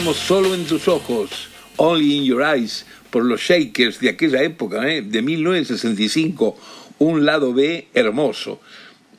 Solo 0.00 0.54
en 0.54 0.64
tus 0.64 0.88
ojos, 0.88 1.50
Only 1.76 2.16
in 2.16 2.24
Your 2.24 2.42
Eyes, 2.42 2.86
por 3.10 3.22
los 3.22 3.42
Shakers 3.42 4.00
de 4.00 4.08
aquella 4.08 4.42
época, 4.42 4.88
¿eh? 4.88 5.02
de 5.02 5.20
1965, 5.20 6.56
un 7.00 7.26
lado 7.26 7.52
B 7.52 7.86
hermoso. 7.92 8.60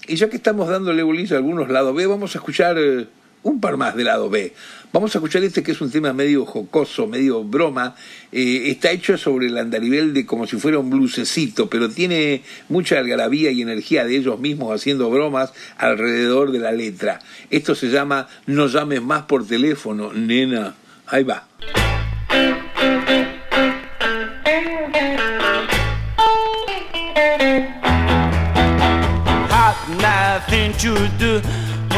Y 0.07 0.15
ya 0.15 0.27
que 0.27 0.37
estamos 0.37 0.67
dándole 0.67 1.03
bolilla 1.03 1.35
a 1.35 1.39
algunos 1.39 1.69
lados 1.69 1.95
B, 1.95 2.07
vamos 2.07 2.35
a 2.35 2.39
escuchar 2.39 2.77
eh, 2.79 3.05
un 3.43 3.59
par 3.59 3.77
más 3.77 3.95
de 3.95 4.03
lado 4.03 4.29
B. 4.29 4.53
Vamos 4.93 5.15
a 5.15 5.19
escuchar 5.19 5.43
este 5.43 5.63
que 5.63 5.71
es 5.71 5.81
un 5.81 5.89
tema 5.89 6.11
medio 6.13 6.45
jocoso, 6.45 7.07
medio 7.07 7.43
broma. 7.43 7.95
Eh, 8.31 8.63
está 8.67 8.91
hecho 8.91 9.17
sobre 9.17 9.47
el 9.47 9.57
andarivel 9.57 10.13
de 10.13 10.25
como 10.25 10.47
si 10.47 10.57
fuera 10.57 10.79
un 10.79 10.89
blusecito, 10.89 11.69
pero 11.69 11.89
tiene 11.89 12.43
mucha 12.69 12.99
algarabía 12.99 13.51
y 13.51 13.61
energía 13.61 14.05
de 14.05 14.17
ellos 14.17 14.39
mismos 14.39 14.73
haciendo 14.73 15.09
bromas 15.09 15.53
alrededor 15.77 16.51
de 16.51 16.59
la 16.59 16.71
letra. 16.71 17.19
Esto 17.49 17.73
se 17.73 17.89
llama 17.89 18.27
No 18.45 18.67
llames 18.67 19.01
más 19.01 19.23
por 19.23 19.47
teléfono, 19.47 20.11
nena. 20.13 20.75
Ahí 21.07 21.23
va. 21.23 21.47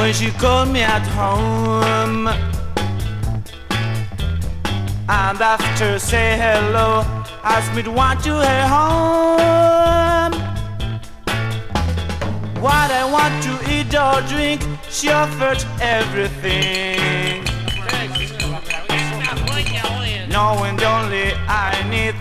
When 0.04 0.14
she 0.14 0.32
called 0.32 0.68
me 0.68 0.82
at 0.82 1.06
home. 1.20 2.28
And 5.08 5.40
after 5.56 5.98
say 5.98 6.38
hello, 6.38 7.04
ask 7.42 7.74
me 7.74 7.84
to 7.84 7.92
want 7.92 8.22
to 8.26 8.34
her 8.48 8.64
home. 8.76 10.34
What 12.62 12.90
I 13.02 13.06
want 13.16 13.36
to 13.48 13.54
eat 13.74 13.96
or 13.96 14.20
drink, 14.28 14.60
she 14.90 15.08
offered 15.10 15.64
everything. 15.80 17.46
Knowing 20.28 20.76
the 20.76 20.90
only 21.00 21.32
I 21.48 21.72
need 21.90 22.16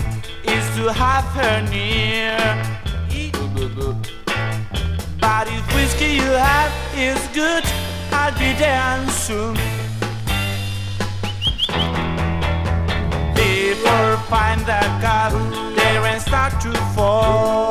is 0.55 0.65
to 0.77 0.93
have 0.93 1.25
her 1.39 1.57
near. 1.69 2.72
But 5.23 5.47
if 5.47 5.65
whiskey 5.75 6.15
you 6.21 6.33
have 6.51 6.73
is 6.97 7.21
good, 7.29 7.65
I'll 8.11 8.37
be 8.37 8.59
down 8.59 9.09
soon. 9.09 9.55
People 13.37 14.17
find 14.33 14.61
the 14.63 14.83
cup 15.01 15.33
there 15.77 16.03
and 16.11 16.21
start 16.21 16.61
to 16.63 16.73
fall. 16.95 17.71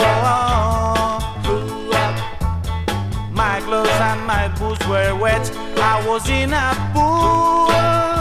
My 3.43 3.59
clothes 3.65 3.99
and 4.09 4.25
my 4.25 4.47
boots 4.57 4.87
were 4.87 5.13
wet. 5.15 5.45
I 5.75 6.07
was 6.07 6.29
in 6.29 6.53
a 6.53 6.69
pool. 6.93 8.20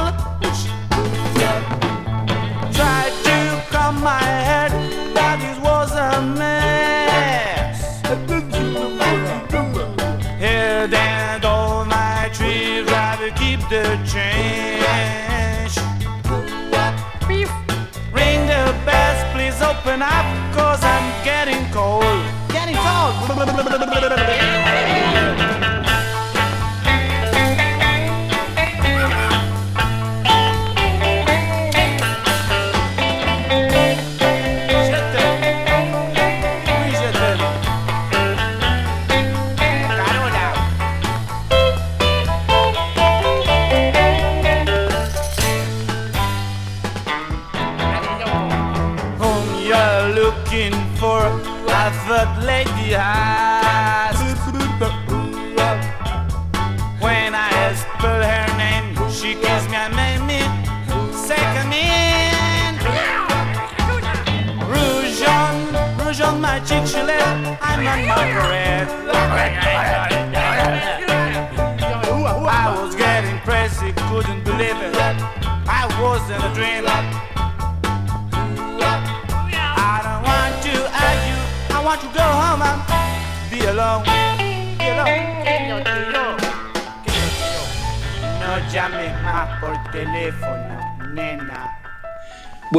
Open 19.91 20.03
up, 20.03 20.55
cause 20.55 20.79
I'm 20.85 21.25
getting 21.25 21.69
cold. 21.73 22.05
Getting 22.49 22.77
cold. 22.77 24.17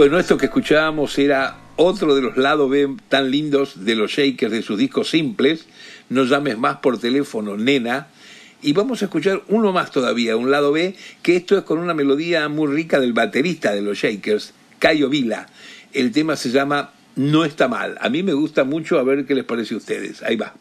Bueno, 0.02 0.18
esto 0.18 0.36
que 0.36 0.48
escuchábamos 0.48 1.20
era 1.20 1.58
otro 1.76 2.16
de 2.16 2.24
los 2.24 2.36
lados 2.36 2.72
B 2.72 2.96
tan 3.08 3.30
lindos 3.30 3.86
de 3.86 3.94
los 3.94 4.10
Shakers 4.10 4.52
de 4.52 4.64
sus 4.64 4.80
discos 4.80 5.12
simples. 5.12 5.68
No 6.10 6.24
llames 6.24 6.58
más 6.58 6.78
por 6.78 7.00
teléfono, 7.00 7.56
nena. 7.56 8.08
Y 8.64 8.74
vamos 8.74 9.04
a 9.04 9.06
escuchar 9.06 9.44
uno 9.48 9.72
más 9.72 9.92
todavía, 9.92 10.38
un 10.38 10.50
lado 10.50 10.72
B, 10.72 10.96
que 11.22 11.36
esto 11.36 11.56
es 11.56 11.66
con 11.66 11.78
una 11.78 11.94
melodía 11.94 12.50
muy 12.50 12.74
rica 12.74 13.00
del 13.00 13.14
baterista 13.14 13.74
de 13.74 13.84
los 13.84 14.00
Shakers, 14.00 14.56
Cayo 14.80 15.08
Vila. 15.08 15.46
El 15.94 16.12
tema 16.12 16.36
se 16.36 16.50
llama 16.50 16.94
No 17.16 17.46
está 17.46 17.68
mal. 17.68 18.00
A 18.02 18.10
mí 18.10 18.24
me 18.24 18.34
gusta 18.34 18.64
mucho, 18.64 18.98
a 18.98 19.04
ver 19.04 19.28
qué 19.28 19.36
les 19.36 19.46
parece 19.46 19.76
a 19.76 19.78
ustedes. 19.78 20.24
Ahí 20.24 20.36
va. 20.36 20.56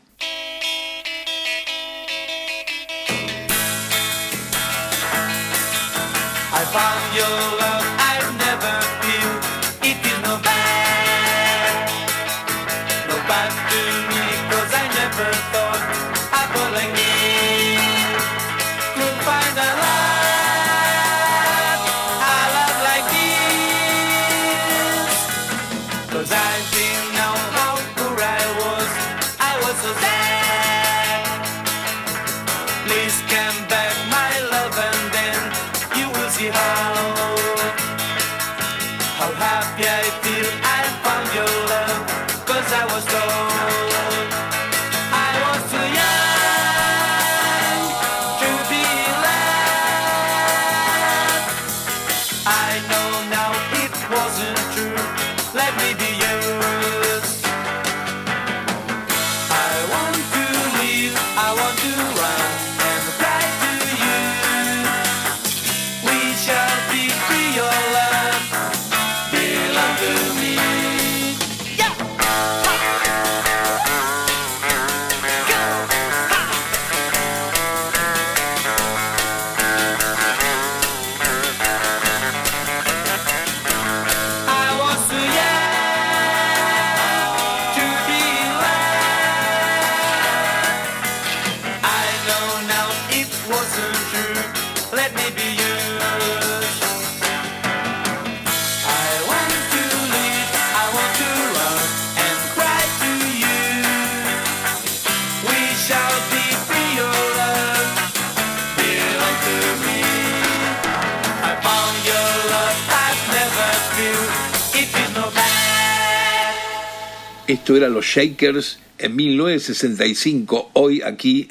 Esto 117.70 117.76
era 117.76 117.88
los 117.88 118.04
Shakers 118.04 118.80
en 118.98 119.14
1965, 119.14 120.72
hoy 120.72 121.02
aquí 121.02 121.46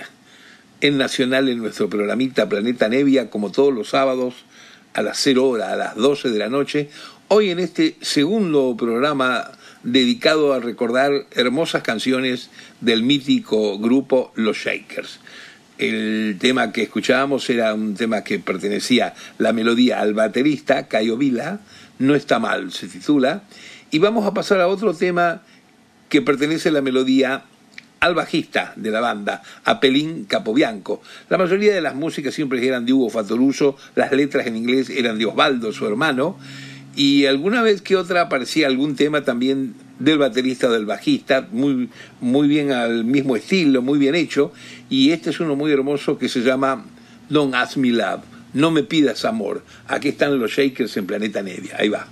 en 0.82 0.98
Nacional, 0.98 1.48
en 1.48 1.60
nuestro 1.60 1.90
programita 1.90 2.50
Planeta 2.50 2.90
Nevia, 2.90 3.30
como 3.30 3.54
todos 3.54 3.74
los 3.74 3.88
sábados, 3.88 4.34
a 4.94 5.02
las 5.02 5.18
0 5.20 5.48
horas, 5.48 5.72
a 5.72 5.78
las 5.78 5.96
12 5.96 6.32
de 6.32 6.40
la 6.40 6.50
noche. 6.50 6.90
Hoy 7.30 7.52
en 7.52 7.60
este 7.60 7.96
segundo 8.02 8.76
programa 8.78 9.50
dedicado 9.84 10.52
a 10.52 10.60
recordar 10.60 11.26
hermosas 11.32 11.84
canciones 11.84 12.50
del 12.82 13.02
mítico 13.02 13.80
grupo 13.80 14.34
Los 14.36 14.58
Shakers. 14.58 15.22
El 15.78 16.36
tema 16.38 16.74
que 16.74 16.84
escuchábamos 16.84 17.50
era 17.50 17.74
un 17.74 17.96
tema 17.96 18.26
que 18.26 18.40
pertenecía 18.40 19.14
la 19.38 19.54
melodía 19.54 20.02
al 20.02 20.14
baterista 20.14 20.90
Cayo 20.90 21.16
Vila, 21.16 21.62
No 21.98 22.14
está 22.14 22.40
mal, 22.40 22.74
se 22.74 22.90
titula. 22.90 23.44
Y 23.90 24.00
vamos 24.00 24.26
a 24.26 24.34
pasar 24.34 24.60
a 24.60 24.68
otro 24.68 24.94
tema 24.94 25.44
que 26.10 26.22
pertenece 26.22 26.70
a 26.70 26.74
la 26.74 26.82
melodía 26.82 27.46
al 28.00 28.16
bajista 28.16 28.74
de 28.76 28.92
la 28.92 29.02
banda, 29.02 29.44
a 29.66 29.80
Pelín 29.80 30.26
Capobianco. 30.26 31.02
La 31.30 31.38
mayoría 31.38 31.74
de 31.74 31.82
las 31.82 31.96
músicas 31.96 32.34
siempre 32.34 32.66
eran 32.66 32.86
de 32.86 32.94
Hugo 32.94 33.10
Fatoruso, 33.10 33.78
las 33.96 34.12
letras 34.12 34.48
en 34.48 34.56
inglés 34.56 34.90
eran 34.90 35.18
de 35.18 35.26
Osvaldo, 35.26 35.72
su 35.74 35.86
hermano, 35.86 36.38
y 36.96 37.26
alguna 37.26 37.62
vez 37.62 37.82
que 37.82 37.96
otra 37.96 38.22
aparecía 38.22 38.68
algún 38.68 38.96
tema 38.96 39.24
también 39.24 39.76
del 40.00 40.18
baterista 40.18 40.68
o 40.68 40.72
del 40.72 40.86
bajista, 40.86 41.48
muy, 41.52 41.90
muy 42.22 42.48
bien 42.48 42.72
al 42.72 43.04
mismo 43.06 43.36
estilo, 43.36 43.82
muy 43.82 44.00
bien 44.00 44.16
hecho, 44.16 44.52
y 44.90 45.12
este 45.12 45.30
es 45.30 45.40
uno 45.40 45.56
muy 45.56 45.72
hermoso 45.72 46.18
que 46.18 46.30
se 46.30 46.42
llama 46.42 46.86
Don't 47.30 47.54
Ask 47.54 47.78
Me 47.78 47.90
Love, 47.90 48.22
No 48.54 48.72
Me 48.72 48.84
Pidas 48.84 49.26
Amor. 49.26 49.64
Aquí 49.88 50.10
están 50.10 50.40
los 50.40 50.52
Shakers 50.52 50.96
en 50.98 51.06
Planeta 51.06 51.44
Nevia, 51.44 51.76
ahí 51.78 51.90
va. 51.90 52.08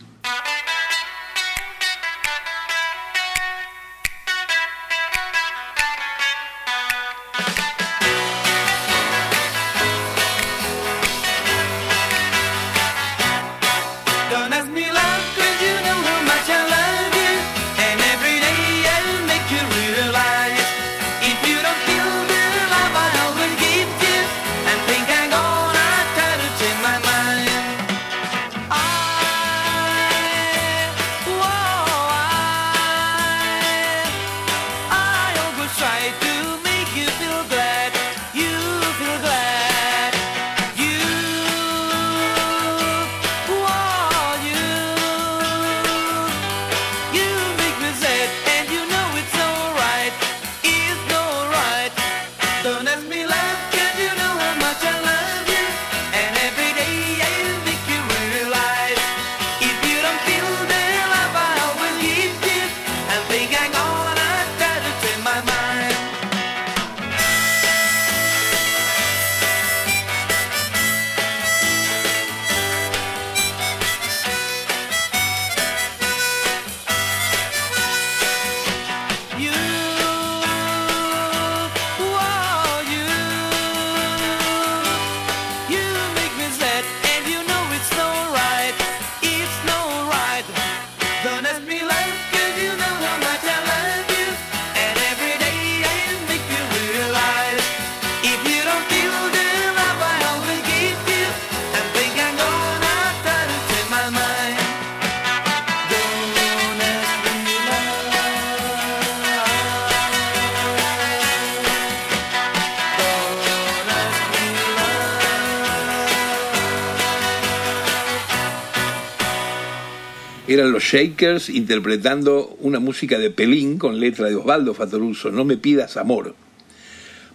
Shakers 120.89 121.49
interpretando 121.49 122.55
una 122.61 122.79
música 122.79 123.19
de 123.19 123.29
Pelín 123.29 123.77
con 123.77 123.99
letra 123.99 124.29
de 124.29 124.37
Osvaldo 124.37 124.73
Fatoruso, 124.73 125.29
No 125.31 125.43
me 125.43 125.57
pidas 125.57 125.97
amor. 125.97 126.33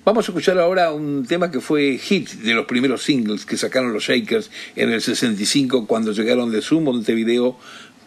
Vamos 0.07 0.27
a 0.27 0.33
escuchar 0.33 0.59
ahora 0.59 0.91
un 0.91 1.27
tema 1.27 1.51
que 1.51 1.61
fue 1.61 1.99
hit 1.99 2.31
de 2.31 2.55
los 2.55 2.65
primeros 2.65 3.03
singles 3.03 3.45
que 3.45 3.59
sacaron 3.59 3.93
los 3.93 4.05
Shakers 4.05 4.51
en 4.75 4.91
el 4.91 5.03
65 5.03 5.87
cuando 5.87 6.13
llegaron 6.13 6.51
de 6.51 6.63
su 6.63 6.81
Montevideo 6.81 7.59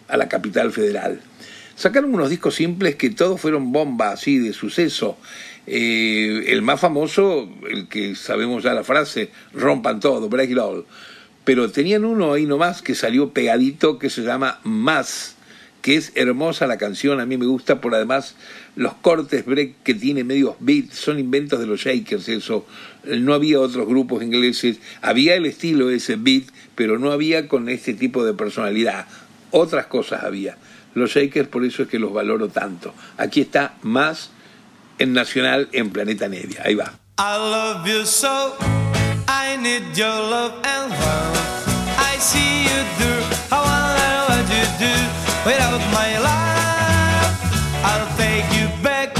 a 0.07 0.17
la 0.17 0.27
capital 0.29 0.71
federal. 0.71 1.21
Sacaron 1.75 2.15
unos 2.15 2.31
discos 2.31 2.55
simples 2.55 2.95
que 2.95 3.11
todos 3.11 3.39
fueron 3.39 3.71
bombas 3.71 4.15
así 4.15 4.39
de 4.39 4.51
suceso. 4.51 5.15
Eh, 5.67 6.45
el 6.47 6.63
más 6.63 6.79
famoso, 6.79 7.47
el 7.69 7.87
que 7.87 8.15
sabemos 8.15 8.63
ya 8.63 8.73
la 8.73 8.83
frase, 8.83 9.29
rompan 9.53 9.99
todo, 9.99 10.27
break 10.27 10.49
it 10.49 10.57
all. 10.57 10.87
Pero 11.43 11.69
tenían 11.69 12.03
uno 12.03 12.33
ahí 12.33 12.47
nomás 12.47 12.81
que 12.81 12.95
salió 12.95 13.29
pegadito 13.29 13.99
que 13.99 14.09
se 14.09 14.23
llama 14.23 14.59
Más, 14.63 15.34
que 15.85 15.97
es 15.97 16.13
hermosa 16.15 16.65
la 16.65 16.79
canción, 16.79 17.19
a 17.19 17.27
mí 17.27 17.37
me 17.37 17.45
gusta 17.45 17.79
por 17.79 17.93
además 17.93 18.33
los 18.75 18.95
cortes 18.95 19.45
break 19.45 19.83
que 19.83 19.93
tiene 19.93 20.23
medios 20.23 20.55
beats, 20.59 20.95
son 20.95 21.19
inventos 21.19 21.59
de 21.59 21.67
los 21.67 21.81
Shakers, 21.81 22.27
eso. 22.27 22.65
No 23.03 23.35
había 23.35 23.59
otros 23.59 23.87
grupos 23.87 24.23
ingleses, 24.23 24.79
había 25.03 25.35
el 25.35 25.45
estilo 25.45 25.91
ese 25.91 26.15
beat, 26.15 26.45
pero 26.73 26.97
no 26.97 27.11
había 27.11 27.47
con 27.47 27.69
este 27.69 27.93
tipo 27.93 28.25
de 28.25 28.33
personalidad. 28.33 29.05
Otras 29.51 29.85
cosas 29.85 30.23
había. 30.23 30.57
Los 30.95 31.11
Shakers 31.11 31.49
por 31.49 31.63
eso 31.63 31.83
es 31.83 31.87
que 31.87 31.99
los 31.99 32.11
valoro 32.11 32.47
tanto. 32.47 32.95
Aquí 33.17 33.41
está 33.41 33.75
Más 33.83 34.31
en 34.97 35.13
Nacional 35.13 35.69
en 35.71 35.91
Planeta 35.91 36.27
Nevia. 36.27 36.63
Ahí 36.65 36.73
va. 36.73 36.97
I 37.19 37.37
love 37.37 37.87
you 37.87 38.03
so. 38.07 38.55
I 39.27 39.55
need 39.61 39.83
your 39.95 40.07
love 40.07 40.53
and 40.63 40.89
love. 40.89 41.99
I 41.99 42.17
see 42.17 42.63
you 42.63 43.05
do. 43.05 43.84
Do 44.79 44.93
without 45.45 45.81
my 45.91 46.09
love. 46.29 47.31
I'll 47.89 48.09
take 48.17 48.47
you 48.57 48.67
back. 48.83 49.15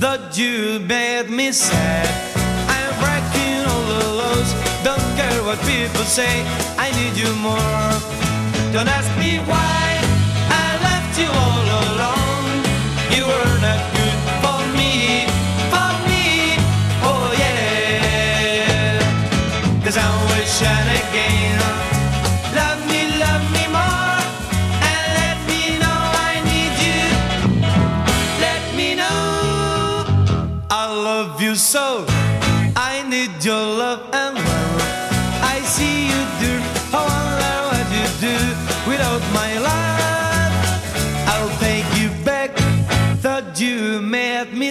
That 0.00 0.36
you 0.36 0.78
made 0.80 1.28
me 1.30 1.52
sad. 1.52 2.08
I'm 2.74 2.92
breaking 3.02 3.60
all 3.70 3.84
the 3.92 4.04
laws. 4.20 4.50
Don't 4.88 5.08
care 5.16 5.40
what 5.42 5.58
people 5.60 6.04
say. 6.04 6.34
I 6.76 6.90
need 6.98 7.14
you 7.16 7.30
more. 7.48 7.90
Don't 8.72 8.88
ask 8.88 9.10
me 9.18 9.38
why 9.50 9.83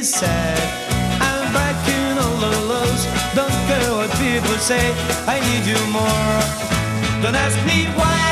I'm 0.03 1.53
breaking 1.53 2.17
all 2.19 2.35
the 2.35 2.59
laws. 2.67 3.05
Don't 3.33 3.55
care 3.67 3.89
what 3.95 4.11
people 4.19 4.57
say. 4.59 4.91
I 5.25 5.39
need 5.39 5.63
you 5.65 5.79
more. 5.93 7.23
Don't 7.23 7.35
ask 7.35 7.55
me 7.65 7.85
why 7.95 8.22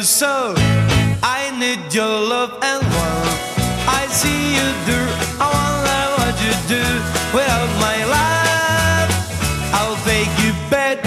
you 0.00 0.04
so. 0.04 0.54
I 1.22 1.52
need 1.60 1.92
your 1.92 2.14
love 2.32 2.52
and 2.62 2.80
love. 3.00 3.36
I 4.00 4.02
see 4.20 4.40
you 4.56 4.68
do. 4.88 5.00
I 5.44 5.46
wonder 5.56 6.02
what 6.16 6.34
you 6.44 6.54
do 6.74 6.84
without 7.36 7.70
my 7.84 7.98
love. 8.16 9.08
I'll 9.78 10.00
take 10.08 10.32
you 10.44 10.52
back. 10.72 10.98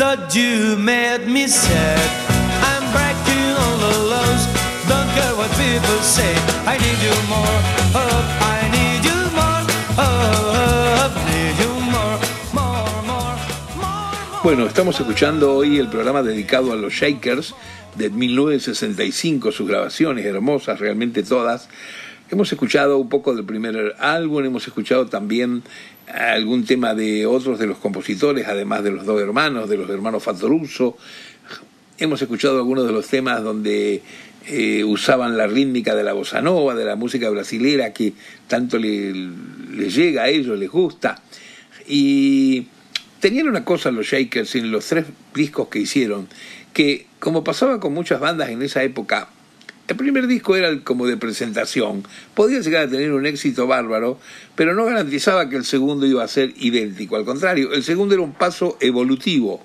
That 0.00 0.34
you 0.34 0.76
made 0.76 1.24
me 1.34 1.46
sad. 1.46 2.06
I'm 2.70 2.84
breaking 2.96 3.50
all 3.62 3.76
the 3.86 3.94
laws. 4.12 4.42
Don't 4.90 5.10
care 5.16 5.34
what 5.38 5.50
people 5.62 5.98
say. 6.16 6.34
I 6.72 6.74
need 6.84 6.98
you 7.06 7.16
more. 7.34 7.58
Oh, 8.00 8.18
I 8.54 8.58
need 8.76 9.02
you 9.08 9.20
more. 9.38 9.62
Oh, 10.02 11.10
need 11.30 11.56
you 11.62 11.72
more. 11.94 12.18
More, 12.58 12.90
more, 13.10 13.36
more, 13.78 14.10
more. 14.32 14.42
Bueno, 14.42 14.66
estamos 14.66 14.98
escuchando 14.98 15.54
hoy 15.54 15.78
el 15.78 15.88
programa 15.88 16.22
dedicado 16.22 16.72
a 16.72 16.76
los 16.76 16.92
Shakers 16.92 17.54
de 17.96 18.10
1965, 18.10 19.52
sus 19.52 19.68
grabaciones 19.68 20.24
hermosas, 20.26 20.78
realmente 20.80 21.22
todas. 21.22 21.68
Hemos 22.30 22.50
escuchado 22.52 22.98
un 22.98 23.08
poco 23.08 23.34
del 23.34 23.44
primer 23.44 23.94
álbum, 23.98 24.44
hemos 24.44 24.66
escuchado 24.66 25.06
también 25.06 25.62
algún 26.12 26.64
tema 26.64 26.94
de 26.94 27.26
otros 27.26 27.58
de 27.58 27.66
los 27.66 27.78
compositores, 27.78 28.46
además 28.48 28.82
de 28.84 28.90
los 28.92 29.06
dos 29.06 29.20
hermanos, 29.20 29.68
de 29.68 29.76
los 29.76 29.88
hermanos 29.90 30.22
Fatoruso. 30.22 30.96
Hemos 31.98 32.20
escuchado 32.20 32.58
algunos 32.58 32.86
de 32.86 32.92
los 32.92 33.06
temas 33.06 33.42
donde 33.42 34.02
eh, 34.46 34.84
usaban 34.84 35.36
la 35.36 35.46
rítmica 35.46 35.94
de 35.94 36.02
la 36.04 36.12
bossa 36.12 36.42
nova, 36.42 36.74
de 36.74 36.84
la 36.84 36.96
música 36.96 37.30
brasilera, 37.30 37.92
que 37.92 38.12
tanto 38.48 38.78
le- 38.78 39.12
les 39.72 39.94
llega 39.94 40.24
a 40.24 40.28
ellos, 40.28 40.58
les 40.58 40.68
gusta. 40.70 41.22
Y 41.88 42.66
tenían 43.20 43.48
una 43.48 43.64
cosa 43.64 43.90
los 43.90 44.06
Shakers 44.06 44.54
en 44.56 44.70
los 44.70 44.84
tres 44.86 45.06
discos 45.34 45.68
que 45.68 45.78
hicieron, 45.78 46.28
que 46.76 47.06
como 47.20 47.42
pasaba 47.42 47.80
con 47.80 47.94
muchas 47.94 48.20
bandas 48.20 48.50
en 48.50 48.60
esa 48.60 48.82
época, 48.82 49.30
el 49.88 49.96
primer 49.96 50.26
disco 50.26 50.56
era 50.56 50.78
como 50.80 51.06
de 51.06 51.16
presentación, 51.16 52.02
podía 52.34 52.60
llegar 52.60 52.84
a 52.84 52.90
tener 52.90 53.12
un 53.12 53.24
éxito 53.24 53.66
bárbaro, 53.66 54.20
pero 54.56 54.74
no 54.74 54.84
garantizaba 54.84 55.48
que 55.48 55.56
el 55.56 55.64
segundo 55.64 56.04
iba 56.04 56.22
a 56.22 56.28
ser 56.28 56.52
idéntico, 56.58 57.16
al 57.16 57.24
contrario, 57.24 57.72
el 57.72 57.82
segundo 57.82 58.12
era 58.12 58.22
un 58.22 58.34
paso 58.34 58.76
evolutivo. 58.82 59.64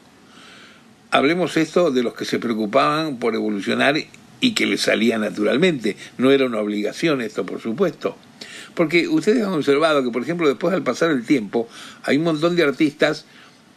Hablemos 1.10 1.58
esto 1.58 1.92
de 1.92 2.02
los 2.02 2.14
que 2.14 2.24
se 2.24 2.40
preocupaban 2.40 3.18
por 3.18 3.36
evolucionar 3.36 3.98
y 4.40 4.54
que 4.54 4.66
les 4.66 4.80
salía 4.80 5.18
naturalmente, 5.18 5.98
no 6.18 6.32
era 6.32 6.46
una 6.46 6.60
obligación 6.60 7.20
esto, 7.20 7.46
por 7.46 7.60
supuesto. 7.60 8.16
Porque 8.74 9.10
ustedes 9.10 9.46
han 9.46 9.52
observado 9.52 10.02
que, 10.02 10.12
por 10.12 10.22
ejemplo, 10.22 10.48
después 10.48 10.74
al 10.74 10.84
pasar 10.84 11.12
el 11.12 11.26
tiempo, 11.26 11.68
hay 12.04 12.16
un 12.16 12.24
montón 12.24 12.56
de 12.56 12.64
artistas 12.64 13.26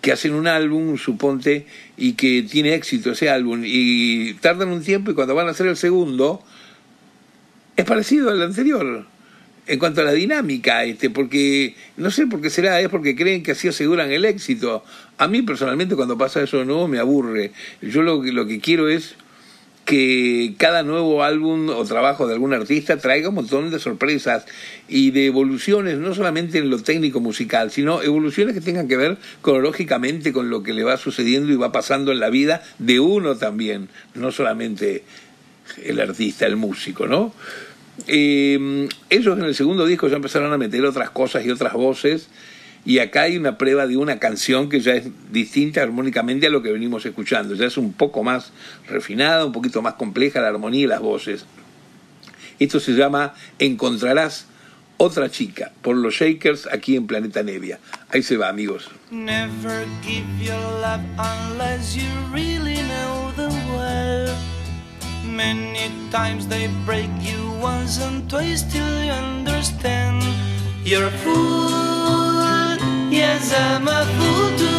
que 0.05 0.13
hacen 0.13 0.35
un 0.35 0.47
álbum, 0.47 0.99
suponte, 0.99 1.65
y 1.97 2.13
que 2.13 2.43
tiene 2.43 2.75
éxito 2.75 3.13
ese 3.13 3.31
álbum, 3.31 3.63
y 3.65 4.35
tardan 4.35 4.69
un 4.69 4.83
tiempo 4.83 5.11
y 5.11 5.15
cuando 5.15 5.35
van 5.35 5.49
a 5.49 5.53
hacer 5.53 5.67
el 5.67 5.79
segundo, 5.79 6.45
es 7.75 7.87
parecido 7.87 8.29
al 8.29 8.43
anterior. 8.43 9.07
En 9.67 9.79
cuanto 9.79 10.03
a 10.03 10.05
la 10.05 10.13
dinámica, 10.13 10.85
este, 10.85 11.09
porque 11.09 11.75
no 11.97 12.11
sé 12.11 12.27
por 12.27 12.43
qué 12.43 12.51
será, 12.51 12.83
es 12.83 12.91
porque 12.91 13.17
creen 13.17 13.43
que 13.43 13.53
así 13.53 13.67
aseguran 13.67 14.13
el 14.13 14.27
éxito. 14.27 14.85
A 15.17 15.27
mí 15.27 15.41
personalmente 15.41 15.97
cuando 15.97 16.19
pasa 16.19 16.43
eso 16.43 16.59
de 16.59 16.67
nuevo 16.67 16.87
me 16.87 16.99
aburre. 16.99 17.53
Yo 17.81 18.03
lo 18.03 18.23
lo 18.23 18.47
que 18.47 18.61
quiero 18.61 18.91
es 18.91 19.17
que 19.85 20.55
cada 20.57 20.83
nuevo 20.83 21.23
álbum 21.23 21.69
o 21.69 21.85
trabajo 21.85 22.27
de 22.27 22.35
algún 22.35 22.55
artista 22.55 22.97
traiga 22.97 23.29
un 23.29 23.35
montón 23.37 23.71
de 23.71 23.79
sorpresas 23.79 24.47
y 24.89 25.11
de 25.11 25.27
evoluciones, 25.27 25.99
no 25.99 26.15
solamente 26.15 26.59
en 26.59 26.71
lo 26.71 26.83
técnico 26.83 27.21
musical, 27.21 27.71
sino 27.71 28.03
evoluciones 28.03 28.55
que 28.55 28.61
tengan 28.61 28.89
que 28.89 28.97
ver 28.97 29.19
cronológicamente 29.43 30.33
con 30.33 30.51
lo 30.51 30.63
que 30.63 30.73
le 30.73 30.85
va 30.85 30.97
sucediendo 30.97 31.53
y 31.53 31.57
va 31.57 31.73
pasando 31.73 32.13
en 32.13 32.21
la 32.21 32.31
vida 32.31 32.63
de 32.79 33.01
uno 33.01 33.37
también, 33.37 33.89
no 34.15 34.33
solamente 34.33 35.05
el 35.83 36.01
artista, 36.01 36.47
el 36.47 36.57
músico, 36.57 37.07
¿no? 37.07 37.35
Eh, 38.07 38.89
ellos 39.11 39.39
en 39.39 39.45
el 39.45 39.55
segundo 39.55 39.87
disco 39.87 40.09
ya 40.09 40.17
empezaron 40.17 40.53
a 40.53 40.59
meter 40.59 40.85
otras 40.85 41.11
cosas 41.11 41.45
y 41.45 41.51
otras 41.51 41.75
voces 41.75 42.29
y 42.85 42.99
acá 42.99 43.23
hay 43.23 43.37
una 43.37 43.57
prueba 43.57 43.87
de 43.87 43.97
una 43.97 44.19
canción 44.19 44.69
que 44.69 44.81
ya 44.81 44.95
es 44.95 45.07
distinta 45.31 45.83
armónicamente 45.83 46.47
a 46.47 46.51
lo 46.51 46.63
que 46.63 46.73
venimos 46.73 47.07
escuchando, 47.07 47.55
ya 47.55 47.67
es 47.67 47.77
un 47.77 47.93
poco 47.93 48.23
más 48.23 48.53
refinada, 48.89 49.47
un 49.47 49.53
poquito 49.53 49.81
más 49.83 49.95
compleja 49.95 50.41
la 50.41 50.49
armonía 50.49 50.85
y 50.85 50.87
las 50.87 51.01
voces. 51.01 51.47
Esto 52.59 52.81
se 52.81 52.93
llama 52.93 53.35
Encontrarás 53.59 54.47
otra 54.97 55.31
chica 55.31 55.73
por 55.83 55.97
los 55.97 56.15
Shakers 56.15 56.69
aquí 56.71 56.97
en 56.97 57.07
Planeta 57.07 57.43
Nevia. 57.43 57.81
Ahí 58.11 58.23
se 58.23 58.37
va, 58.37 58.49
amigos. 58.49 58.91
Never 59.11 59.85
give 60.03 60.25
your 60.41 60.57
love 60.81 61.01
unless 61.19 61.97
you 61.97 62.09
really 62.33 62.77
know 62.77 63.33
the 63.37 63.49
well. 63.77 64.35
Many 65.27 65.91
times 66.11 66.47
they 66.47 66.69
break 66.87 67.11
you 67.21 67.51
once 67.61 68.01
and 68.01 68.29
twice 68.31 68.63
till 68.63 69.05
you 69.05 69.11
understand. 69.11 70.23
You're 70.85 71.07
a 71.07 71.11
fool, 71.11 71.94
yes, 73.15 73.55
I'm 73.55 73.87
a 73.87 74.05
fool 74.17 74.49
too. 74.59 74.75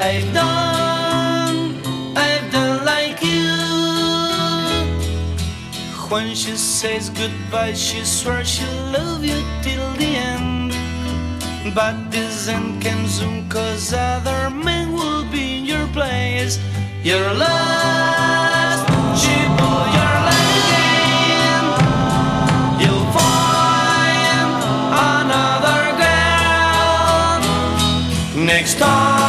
I've 0.00 0.32
done, 0.32 1.76
I've 2.16 2.50
done 2.50 2.84
like 2.84 3.22
you. 3.22 3.52
When 6.08 6.34
she 6.34 6.56
says 6.56 7.10
goodbye, 7.10 7.74
she 7.74 8.04
swears 8.04 8.48
she'll 8.48 8.84
love 8.96 9.24
you 9.24 9.40
till 9.62 9.92
the 10.00 10.10
end. 10.16 10.72
But 11.74 12.10
this 12.10 12.48
end 12.48 12.82
came 12.82 13.06
soon, 13.06 13.48
cause 13.48 13.92
other 13.92 14.50
men 14.50 14.92
will 14.92 15.24
be 15.30 15.58
in 15.58 15.64
your 15.66 15.86
place. 15.88 16.58
You're 17.02 17.34
lost, 17.34 18.88
she 19.22 19.34
pull 19.58 19.86
your 19.96 20.09
Next 28.50 28.80
time, 28.80 29.19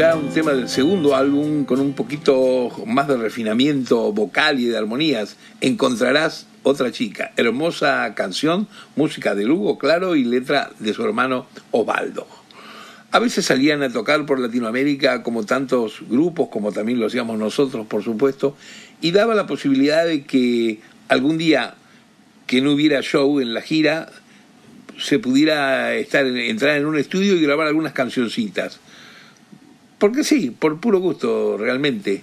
ya 0.00 0.16
un 0.16 0.30
tema 0.30 0.54
del 0.54 0.70
segundo 0.70 1.14
álbum 1.14 1.66
con 1.66 1.78
un 1.78 1.92
poquito 1.92 2.70
más 2.86 3.06
de 3.06 3.18
refinamiento 3.18 4.14
vocal 4.14 4.58
y 4.58 4.64
de 4.64 4.78
armonías. 4.78 5.36
Encontrarás 5.60 6.46
otra 6.62 6.90
chica. 6.90 7.32
Hermosa 7.36 8.14
canción, 8.14 8.66
música 8.96 9.34
de 9.34 9.44
Lugo, 9.44 9.76
claro, 9.76 10.16
y 10.16 10.24
letra 10.24 10.70
de 10.78 10.94
su 10.94 11.04
hermano 11.04 11.48
Osvaldo. 11.70 12.26
A 13.10 13.18
veces 13.18 13.44
salían 13.44 13.82
a 13.82 13.92
tocar 13.92 14.24
por 14.24 14.38
Latinoamérica 14.38 15.22
como 15.22 15.44
tantos 15.44 15.98
grupos, 16.08 16.48
como 16.48 16.72
también 16.72 16.98
lo 16.98 17.04
hacíamos 17.04 17.38
nosotros, 17.38 17.86
por 17.86 18.02
supuesto, 18.02 18.56
y 19.02 19.10
daba 19.10 19.34
la 19.34 19.46
posibilidad 19.46 20.06
de 20.06 20.24
que 20.24 20.80
algún 21.08 21.36
día 21.36 21.74
que 22.46 22.62
no 22.62 22.72
hubiera 22.72 23.02
show 23.02 23.38
en 23.38 23.52
la 23.52 23.60
gira, 23.60 24.08
se 24.98 25.18
pudiera 25.18 25.94
estar, 25.94 26.24
entrar 26.24 26.78
en 26.78 26.86
un 26.86 26.96
estudio 26.96 27.36
y 27.36 27.42
grabar 27.42 27.66
algunas 27.66 27.92
cancioncitas. 27.92 28.80
Porque 30.00 30.24
sí, 30.24 30.50
por 30.50 30.80
puro 30.80 30.98
gusto, 30.98 31.58
realmente. 31.58 32.22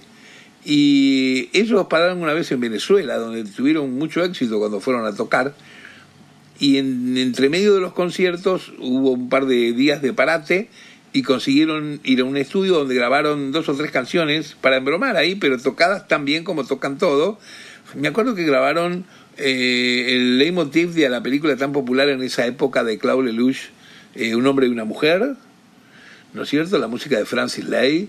Y 0.64 1.48
ellos 1.52 1.86
pararon 1.88 2.20
una 2.20 2.32
vez 2.32 2.50
en 2.50 2.58
Venezuela, 2.58 3.16
donde 3.16 3.44
tuvieron 3.44 3.94
mucho 3.94 4.24
éxito 4.24 4.58
cuando 4.58 4.80
fueron 4.80 5.06
a 5.06 5.14
tocar. 5.14 5.54
Y 6.58 6.78
en, 6.78 7.16
entre 7.16 7.48
medio 7.48 7.72
de 7.74 7.80
los 7.80 7.92
conciertos 7.92 8.72
hubo 8.80 9.12
un 9.12 9.28
par 9.28 9.46
de 9.46 9.72
días 9.72 10.02
de 10.02 10.12
parate 10.12 10.68
y 11.12 11.22
consiguieron 11.22 12.00
ir 12.02 12.20
a 12.20 12.24
un 12.24 12.36
estudio 12.36 12.74
donde 12.74 12.96
grabaron 12.96 13.52
dos 13.52 13.68
o 13.68 13.74
tres 13.74 13.92
canciones 13.92 14.56
para 14.60 14.78
embromar 14.78 15.16
ahí, 15.16 15.36
pero 15.36 15.56
tocadas 15.56 16.08
tan 16.08 16.24
bien 16.24 16.42
como 16.42 16.66
tocan 16.66 16.98
todo. 16.98 17.38
Me 17.94 18.08
acuerdo 18.08 18.34
que 18.34 18.44
grabaron 18.44 19.04
eh, 19.36 20.16
el 20.16 20.38
leitmotiv 20.38 20.94
de 20.94 21.08
la 21.08 21.22
película 21.22 21.56
tan 21.56 21.70
popular 21.72 22.08
en 22.08 22.24
esa 22.24 22.44
época 22.44 22.82
de 22.82 22.98
Claude 22.98 23.30
Lelouch, 23.30 23.70
eh, 24.16 24.34
Un 24.34 24.48
hombre 24.48 24.66
y 24.66 24.70
una 24.70 24.84
mujer, 24.84 25.36
¿no 26.32 26.42
es 26.42 26.48
cierto? 26.48 26.78
La 26.78 26.88
música 26.88 27.18
de 27.18 27.24
Francis 27.24 27.68
Lay. 27.68 28.08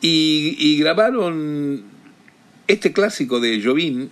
Y, 0.00 0.56
y 0.58 0.78
grabaron 0.78 1.84
este 2.66 2.92
clásico 2.92 3.40
de 3.40 3.62
Jobim, 3.62 4.08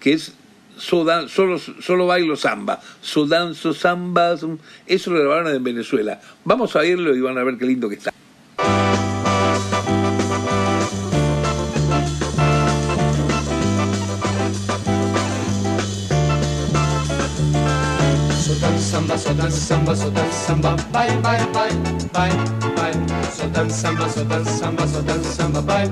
que 0.00 0.14
es 0.14 0.32
So 0.78 1.06
solo, 1.28 1.58
solo 1.58 2.06
bailo 2.06 2.34
samba, 2.34 2.80
so 3.02 3.26
danzo 3.26 3.74
samba, 3.74 4.34
eso 4.86 5.10
lo 5.10 5.20
grabaron 5.20 5.54
en 5.54 5.62
Venezuela. 5.62 6.20
Vamos 6.44 6.74
a 6.74 6.80
oírlo 6.80 7.14
y 7.14 7.20
van 7.20 7.38
a 7.38 7.44
ver 7.44 7.58
qué 7.58 7.66
lindo 7.66 7.88
que 7.88 7.96
está. 7.96 8.12
Samba, 18.92 19.16
so 19.16 19.32
dance 19.32 19.54
samba, 19.54 19.96
so 19.96 20.10
dance 20.10 20.34
samba, 20.34 20.76
bye 20.92 21.16
bye 21.22 21.42
bye 21.54 21.72
bye 22.12 22.36
bye. 22.76 22.92
So 23.32 23.48
dance 23.48 23.74
samba, 23.74 24.06
so 24.10 24.22
dance 24.22 24.50
samba, 24.50 24.86
so 24.86 25.00
dance 25.00 25.26
samba, 25.28 25.62
bye. 25.62 25.88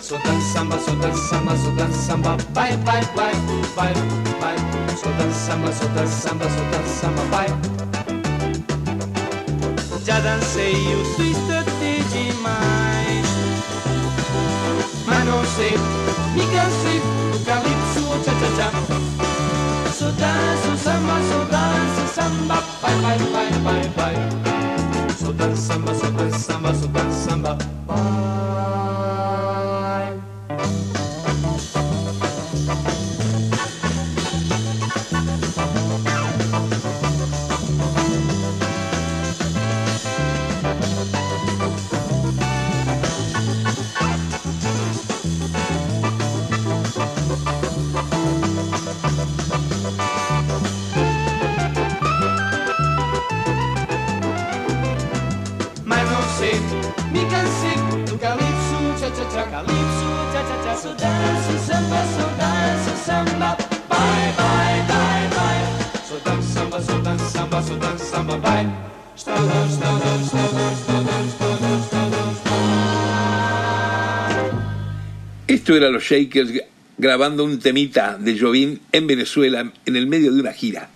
So 0.00 0.16
dance 0.16 0.44
samba, 0.54 0.78
so 0.78 0.94
dance 0.96 1.20
samba, 1.28 1.56
so 1.58 1.76
dance 1.76 1.96
samba, 1.96 2.36
bye 2.54 2.76
bye 2.86 3.04
bye 3.14 3.36
bye 3.76 3.92
bye. 4.40 4.56
So 4.96 5.10
dance 5.18 5.36
samba, 5.36 5.72
so 5.74 5.86
dance 5.88 6.14
samba, 6.24 6.48
so 6.48 6.62
dance 6.72 6.90
samba, 7.00 7.22
bye. 7.30 7.52
Já 10.06 10.20
dancei 10.20 10.74
o 10.96 11.14
twister 11.14 11.64
demais 12.10 13.26
Mas 15.06 15.24
não 15.24 15.44
sei, 15.54 15.78
me 16.34 16.44
cansei 16.50 16.98
do 17.30 17.38
calypso 17.44 18.24
cha-cha-cha 18.24 19.11
sou 20.02 20.12
danço, 20.12 20.76
samba, 20.82 21.14
sou 21.30 21.44
danço, 21.46 22.14
samba, 22.14 22.62
pai, 22.80 22.94
pai, 23.02 23.18
pai, 23.32 23.50
pai, 23.64 23.90
pai. 23.96 24.14
Sou 25.16 25.32
dança, 25.32 25.74
samba, 25.74 25.94
sou 25.94 26.10
dança, 26.10 26.38
samba, 26.38 26.74
sou 26.74 26.88
dança, 26.88 27.30
samba. 27.30 27.58
Esto 75.62 75.76
era 75.76 75.90
los 75.90 76.02
Shakers 76.02 76.50
grabando 76.98 77.44
un 77.44 77.60
temita 77.60 78.18
de 78.18 78.36
Jovín 78.36 78.80
en 78.90 79.06
Venezuela 79.06 79.72
en 79.86 79.94
el 79.94 80.08
medio 80.08 80.32
de 80.32 80.40
una 80.40 80.52
gira. 80.52 80.90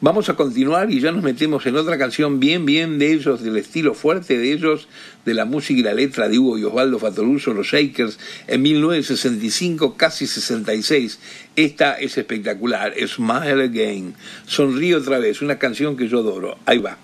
Vamos 0.00 0.30
a 0.30 0.36
continuar 0.36 0.90
y 0.90 1.00
ya 1.00 1.12
nos 1.12 1.22
metemos 1.22 1.66
en 1.66 1.76
otra 1.76 1.98
canción 1.98 2.40
bien, 2.40 2.64
bien 2.64 2.98
de 2.98 3.12
ellos, 3.12 3.42
del 3.42 3.58
estilo 3.58 3.92
fuerte 3.92 4.38
de 4.38 4.52
ellos, 4.52 4.88
de 5.26 5.34
la 5.34 5.44
música 5.44 5.80
y 5.80 5.82
la 5.82 5.92
letra 5.92 6.30
de 6.30 6.38
Hugo 6.38 6.56
y 6.56 6.64
Osvaldo 6.64 6.98
Fatoruso, 6.98 7.52
los 7.52 7.66
Shakers, 7.66 8.18
en 8.46 8.62
1965, 8.62 9.98
casi 9.98 10.26
66. 10.26 11.18
Esta 11.54 11.92
es 12.00 12.16
espectacular, 12.16 12.94
Smile 13.06 13.64
Again, 13.64 14.14
Sonríe 14.46 14.94
otra 14.94 15.18
vez, 15.18 15.42
una 15.42 15.58
canción 15.58 15.94
que 15.94 16.08
yo 16.08 16.20
adoro. 16.20 16.56
Ahí 16.64 16.78
va. 16.78 16.96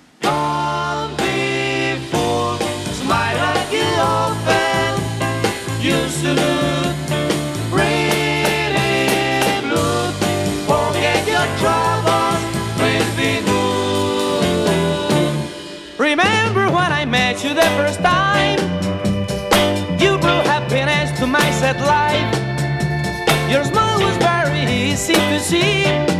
To 21.72 21.84
life. 21.84 23.50
Your 23.50 23.64
smile 23.64 24.00
was 24.00 24.16
very 24.18 24.64
easy 24.64 25.14
to 25.14 25.40
see. 25.40 26.11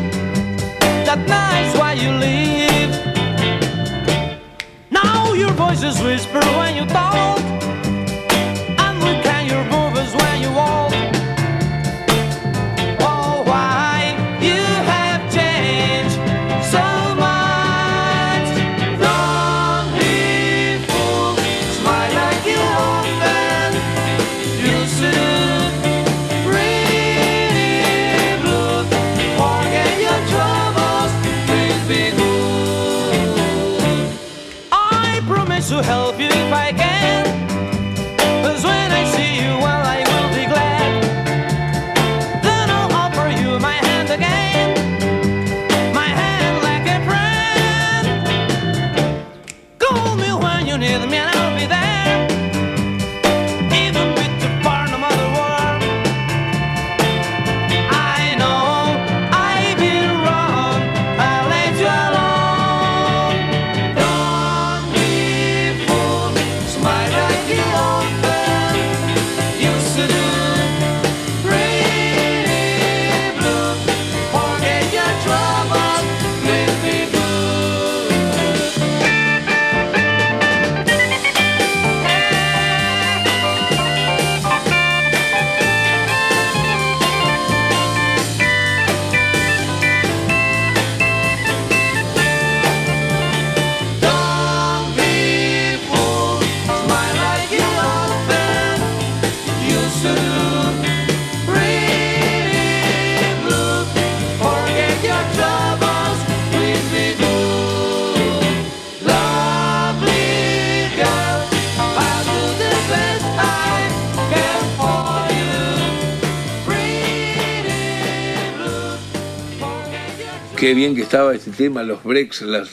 Qué 120.62 120.74
bien 120.74 120.94
que 120.94 121.02
estaba 121.02 121.34
este 121.34 121.50
tema, 121.50 121.82
los 121.82 122.04
breaks, 122.04 122.42
las, 122.42 122.70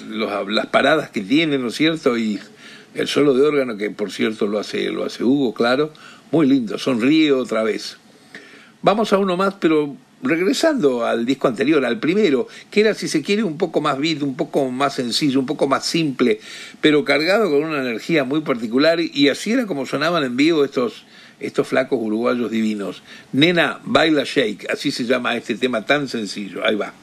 paradas 0.67 1.09
que 1.09 1.21
tiene, 1.21 1.57
¿no 1.57 1.69
es 1.69 1.73
cierto? 1.73 2.19
Y 2.19 2.39
el 2.93 3.07
solo 3.07 3.33
de 3.33 3.41
órgano, 3.41 3.77
que 3.77 3.89
por 3.89 4.11
cierto 4.11 4.45
lo 4.45 4.59
hace, 4.59 4.91
lo 4.91 5.05
hace 5.05 5.23
Hugo, 5.23 5.55
claro. 5.55 5.91
Muy 6.31 6.45
lindo, 6.45 6.77
sonríe 6.77 7.31
otra 7.31 7.63
vez. 7.63 7.97
Vamos 8.83 9.11
a 9.11 9.17
uno 9.17 9.35
más, 9.37 9.55
pero 9.55 9.95
regresando 10.21 11.03
al 11.03 11.25
disco 11.25 11.47
anterior, 11.47 11.83
al 11.83 11.99
primero, 11.99 12.47
que 12.69 12.81
era, 12.81 12.93
si 12.93 13.07
se 13.07 13.23
quiere, 13.23 13.41
un 13.41 13.57
poco 13.57 13.81
más 13.81 13.97
beat, 13.97 14.21
un 14.21 14.37
poco 14.37 14.69
más 14.69 14.93
sencillo, 14.93 15.39
un 15.39 15.47
poco 15.47 15.67
más 15.67 15.83
simple, 15.83 16.39
pero 16.81 17.03
cargado 17.03 17.49
con 17.49 17.63
una 17.63 17.81
energía 17.81 18.23
muy 18.23 18.41
particular, 18.41 18.99
y 18.99 19.29
así 19.29 19.53
era 19.53 19.65
como 19.65 19.87
sonaban 19.87 20.23
en 20.23 20.37
vivo 20.37 20.63
estos, 20.63 21.05
estos 21.39 21.67
flacos 21.67 21.97
uruguayos 21.99 22.51
divinos. 22.51 23.01
Nena, 23.33 23.79
baila 23.83 24.25
shake, 24.25 24.69
así 24.69 24.91
se 24.91 25.05
llama 25.05 25.35
este 25.35 25.55
tema 25.55 25.83
tan 25.87 26.07
sencillo. 26.07 26.63
Ahí 26.63 26.75
va. 26.75 26.93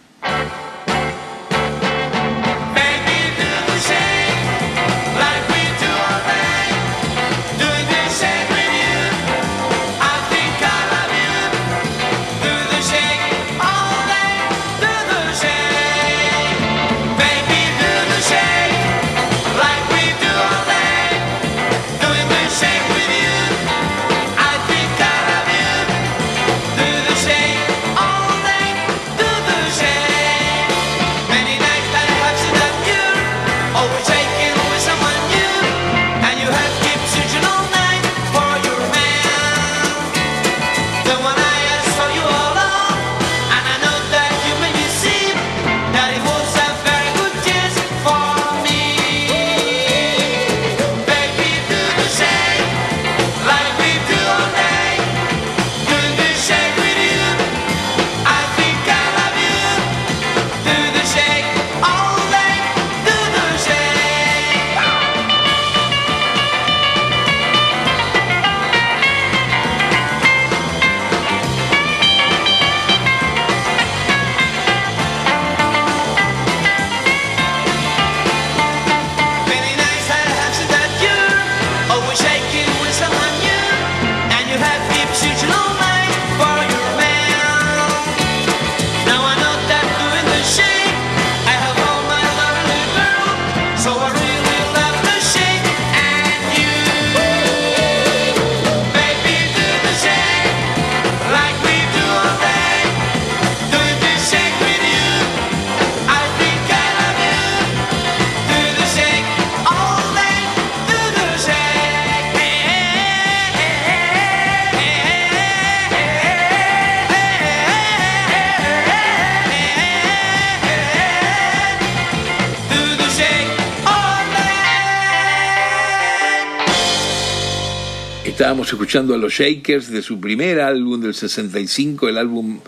Escuchando 128.67 129.15
a 129.15 129.19
los 129.19 129.33
Shakers 129.33 129.91
de 129.91 130.03
su 130.03 130.19
primer 130.21 130.61
álbum 130.61 131.01
del 131.01 131.15
65, 131.15 132.09
el 132.09 132.19
álbum 132.19 132.59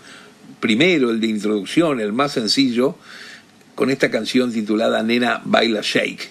primero, 0.59 1.11
el 1.11 1.19
de 1.19 1.27
introducción, 1.27 1.99
el 1.99 2.13
más 2.13 2.31
sencillo, 2.31 2.95
con 3.75 3.89
esta 3.89 4.09
canción 4.09 4.51
titulada 4.51 5.03
Nena 5.03 5.41
Baila 5.43 5.81
Shake. 5.83 6.29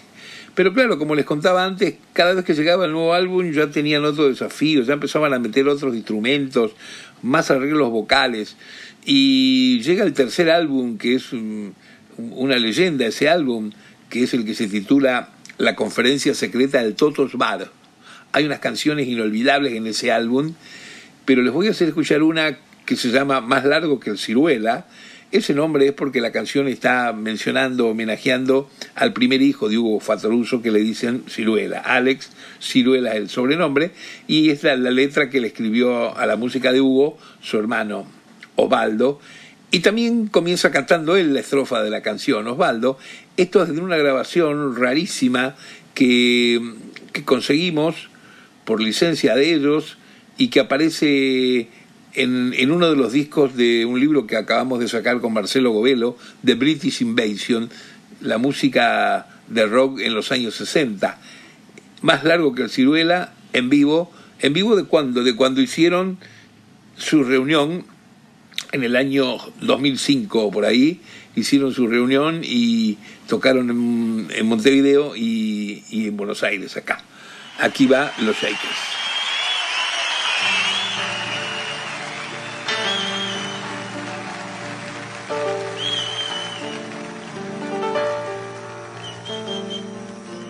Pero 0.54 0.72
claro, 0.72 0.98
como 0.98 1.14
les 1.14 1.26
contaba 1.26 1.64
antes, 1.64 1.94
cada 2.14 2.32
vez 2.34 2.44
que 2.44 2.54
llegaba 2.54 2.86
el 2.86 2.92
nuevo 2.92 3.12
álbum 3.14 3.52
ya 3.52 3.70
tenían 3.70 4.04
otro 4.04 4.28
desafío, 4.28 4.82
ya 4.82 4.94
empezaban 4.94 5.34
a 5.34 5.38
meter 5.38 5.68
otros 5.68 5.94
instrumentos, 5.94 6.72
más 7.22 7.50
arreglos 7.50 7.90
vocales. 7.90 8.56
Y 9.04 9.80
llega 9.82 10.02
el 10.04 10.14
tercer 10.14 10.50
álbum, 10.50 10.98
que 10.98 11.14
es 11.14 11.32
un- 11.32 11.74
una 12.16 12.56
leyenda, 12.58 13.06
ese 13.06 13.28
álbum, 13.28 13.70
que 14.08 14.24
es 14.24 14.34
el 14.34 14.44
que 14.44 14.54
se 14.54 14.66
titula 14.66 15.28
La 15.58 15.76
conferencia 15.76 16.34
secreta 16.34 16.82
del 16.82 16.94
Totos 16.94 17.34
Bar. 17.34 17.77
Hay 18.32 18.44
unas 18.44 18.60
canciones 18.60 19.08
inolvidables 19.08 19.74
en 19.74 19.86
ese 19.86 20.12
álbum, 20.12 20.54
pero 21.24 21.42
les 21.42 21.52
voy 21.52 21.68
a 21.68 21.70
hacer 21.70 21.88
escuchar 21.88 22.22
una 22.22 22.58
que 22.84 22.96
se 22.96 23.10
llama 23.10 23.42
Más 23.42 23.64
largo 23.64 24.00
que 24.00 24.10
el 24.10 24.18
ciruela. 24.18 24.86
Ese 25.30 25.52
nombre 25.52 25.86
es 25.86 25.92
porque 25.92 26.22
la 26.22 26.32
canción 26.32 26.68
está 26.68 27.12
mencionando, 27.12 27.88
homenajeando 27.88 28.70
al 28.94 29.12
primer 29.12 29.42
hijo 29.42 29.68
de 29.68 29.76
Hugo 29.76 30.00
Fatoruso 30.00 30.62
que 30.62 30.70
le 30.70 30.80
dicen 30.80 31.24
Ciruela. 31.28 31.80
Alex 31.80 32.30
Ciruela 32.62 33.10
es 33.10 33.16
el 33.16 33.28
sobrenombre 33.28 33.90
y 34.26 34.48
es 34.48 34.62
la, 34.62 34.74
letra 34.76 35.28
que 35.28 35.40
le 35.40 35.48
escribió 35.48 36.16
a 36.16 36.24
la 36.24 36.36
música 36.36 36.72
de 36.72 36.80
Hugo 36.80 37.18
su 37.42 37.58
hermano 37.58 38.06
Osvaldo. 38.56 39.20
Y 39.70 39.80
también 39.80 40.28
comienza 40.28 40.70
cantando 40.70 41.14
él 41.14 41.34
la 41.34 41.40
estrofa 41.40 41.82
de 41.82 41.90
la 41.90 42.00
canción, 42.00 42.46
Osvaldo. 42.46 42.98
Esto 43.36 43.62
es 43.62 43.68
de 43.68 43.80
una 43.82 43.98
grabación 43.98 44.76
rarísima 44.76 45.56
que 45.92 46.58
conseguimos 47.26 48.07
por 48.68 48.82
licencia 48.82 49.34
de 49.34 49.54
ellos 49.54 49.96
y 50.36 50.48
que 50.48 50.60
aparece 50.60 51.68
en, 52.12 52.52
en 52.54 52.70
uno 52.70 52.90
de 52.90 52.96
los 52.96 53.14
discos 53.14 53.56
de 53.56 53.86
un 53.86 53.98
libro 53.98 54.26
que 54.26 54.36
acabamos 54.36 54.78
de 54.78 54.88
sacar 54.88 55.22
con 55.22 55.32
Marcelo 55.32 55.70
Govelo, 55.70 56.18
The 56.44 56.52
British 56.52 57.00
Invasion, 57.00 57.70
la 58.20 58.36
música 58.36 59.26
de 59.48 59.64
rock 59.64 60.00
en 60.00 60.12
los 60.14 60.32
años 60.32 60.54
60. 60.56 61.18
Más 62.02 62.24
largo 62.24 62.54
que 62.54 62.64
el 62.64 62.68
Ciruela, 62.68 63.32
en 63.54 63.70
vivo. 63.70 64.12
¿En 64.40 64.52
vivo 64.52 64.76
de 64.76 64.84
cuándo? 64.84 65.24
De 65.24 65.34
cuando 65.34 65.62
hicieron 65.62 66.18
su 66.98 67.24
reunión 67.24 67.86
en 68.72 68.84
el 68.84 68.96
año 68.96 69.38
2005 69.62 70.44
o 70.44 70.50
por 70.50 70.66
ahí, 70.66 71.00
hicieron 71.34 71.72
su 71.72 71.86
reunión 71.86 72.42
y 72.44 72.98
tocaron 73.28 73.70
en, 73.70 74.28
en 74.30 74.46
Montevideo 74.46 75.16
y, 75.16 75.84
y 75.88 76.08
en 76.08 76.18
Buenos 76.18 76.42
Aires, 76.42 76.76
acá. 76.76 77.02
Aquí 77.60 77.86
va 77.86 78.12
Los 78.18 78.36
Shakers. 78.36 78.78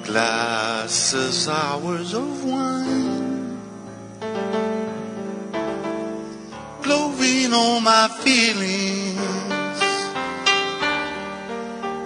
Glasses, 0.04 1.48
hours 1.48 2.12
of 2.12 2.44
wine, 2.44 3.58
glowing 6.82 7.52
on 7.54 7.84
my 7.84 8.08
feelings, 8.20 9.80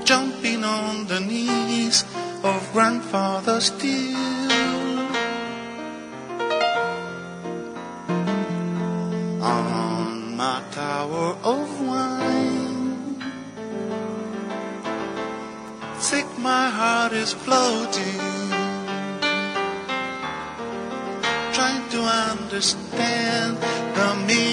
jumping 0.05 0.63
on 0.63 1.07
the 1.09 1.19
knees 1.19 2.05
of 2.45 2.73
grandfather 2.73 3.61
still. 3.61 4.82
On 9.43 10.37
my 10.37 10.63
tower 10.71 11.37
of 11.43 11.81
wine, 11.81 13.21
sick 15.99 16.27
my 16.39 16.71
heart 16.71 17.13
is 17.13 17.33
floating, 17.33 18.21
trying 21.53 21.89
to 21.91 22.03
understand 22.03 23.57
the 23.97 24.15
meaning 24.29 24.52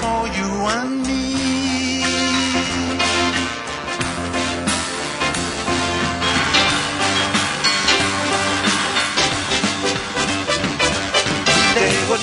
for 0.00 0.20
you 0.36 0.48
and 0.76 1.06
me. 1.06 1.22
They 11.74 11.94
were 12.08 12.22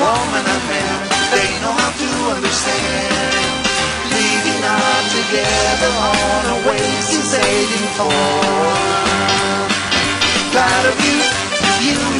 woman 0.00 0.44
and 0.54 0.64
man, 0.70 0.98
they 1.34 1.48
know 1.62 1.74
how 1.80 1.92
to 2.02 2.10
understand. 2.36 3.58
Leading 4.14 4.62
on 4.64 5.02
together 5.18 5.92
on 6.08 6.42
a 6.54 6.58
way 6.68 6.86
since 7.10 7.34
84. 7.34 8.08
Proud 10.54 10.84
of 10.90 10.96
you, 11.06 11.18
you 11.86 12.17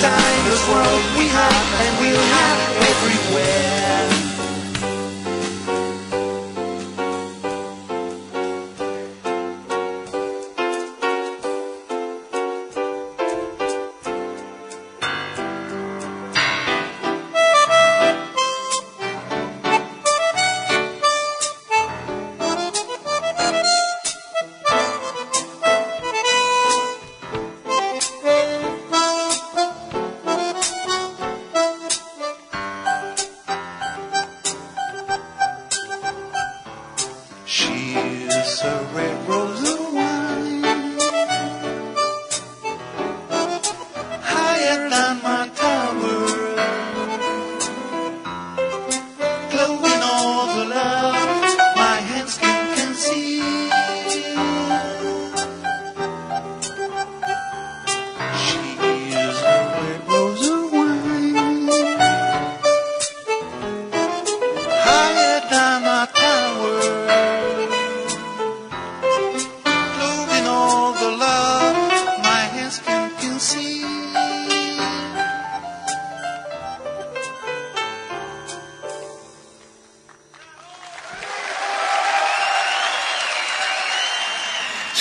This 0.00 0.68
world 0.68 1.02
we 1.18 1.28
have 1.28 1.66
and 1.82 2.00
we'll 2.00 2.16
have 2.16 2.76
everywhere. 2.82 4.11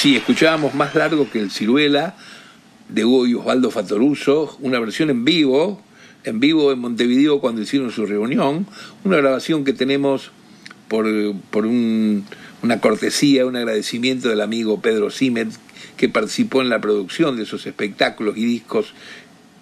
Sí, 0.01 0.15
escuchábamos 0.15 0.73
más 0.73 0.95
largo 0.95 1.29
que 1.29 1.37
el 1.39 1.51
Ciruela 1.51 2.15
de 2.89 3.05
Hugo 3.05 3.27
y 3.27 3.35
Osvaldo 3.35 3.69
Fatoruso, 3.69 4.57
una 4.59 4.79
versión 4.79 5.11
en 5.11 5.23
vivo, 5.23 5.79
en 6.23 6.39
vivo 6.39 6.71
en 6.71 6.79
Montevideo 6.79 7.39
cuando 7.39 7.61
hicieron 7.61 7.91
su 7.91 8.07
reunión, 8.07 8.65
una 9.03 9.17
grabación 9.17 9.63
que 9.63 9.73
tenemos 9.73 10.31
por, 10.87 11.05
por 11.51 11.67
un- 11.67 12.25
una 12.63 12.81
cortesía, 12.81 13.45
un 13.45 13.55
agradecimiento 13.57 14.27
del 14.27 14.41
amigo 14.41 14.81
Pedro 14.81 15.11
Simet, 15.11 15.49
que 15.97 16.09
participó 16.09 16.63
en 16.63 16.69
la 16.69 16.81
producción 16.81 17.37
de 17.37 17.43
esos 17.43 17.67
espectáculos 17.67 18.35
y 18.37 18.43
discos 18.45 18.95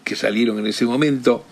que 0.05 0.15
salieron 0.15 0.57
en 0.59 0.67
ese 0.67 0.85
momento. 0.85 1.43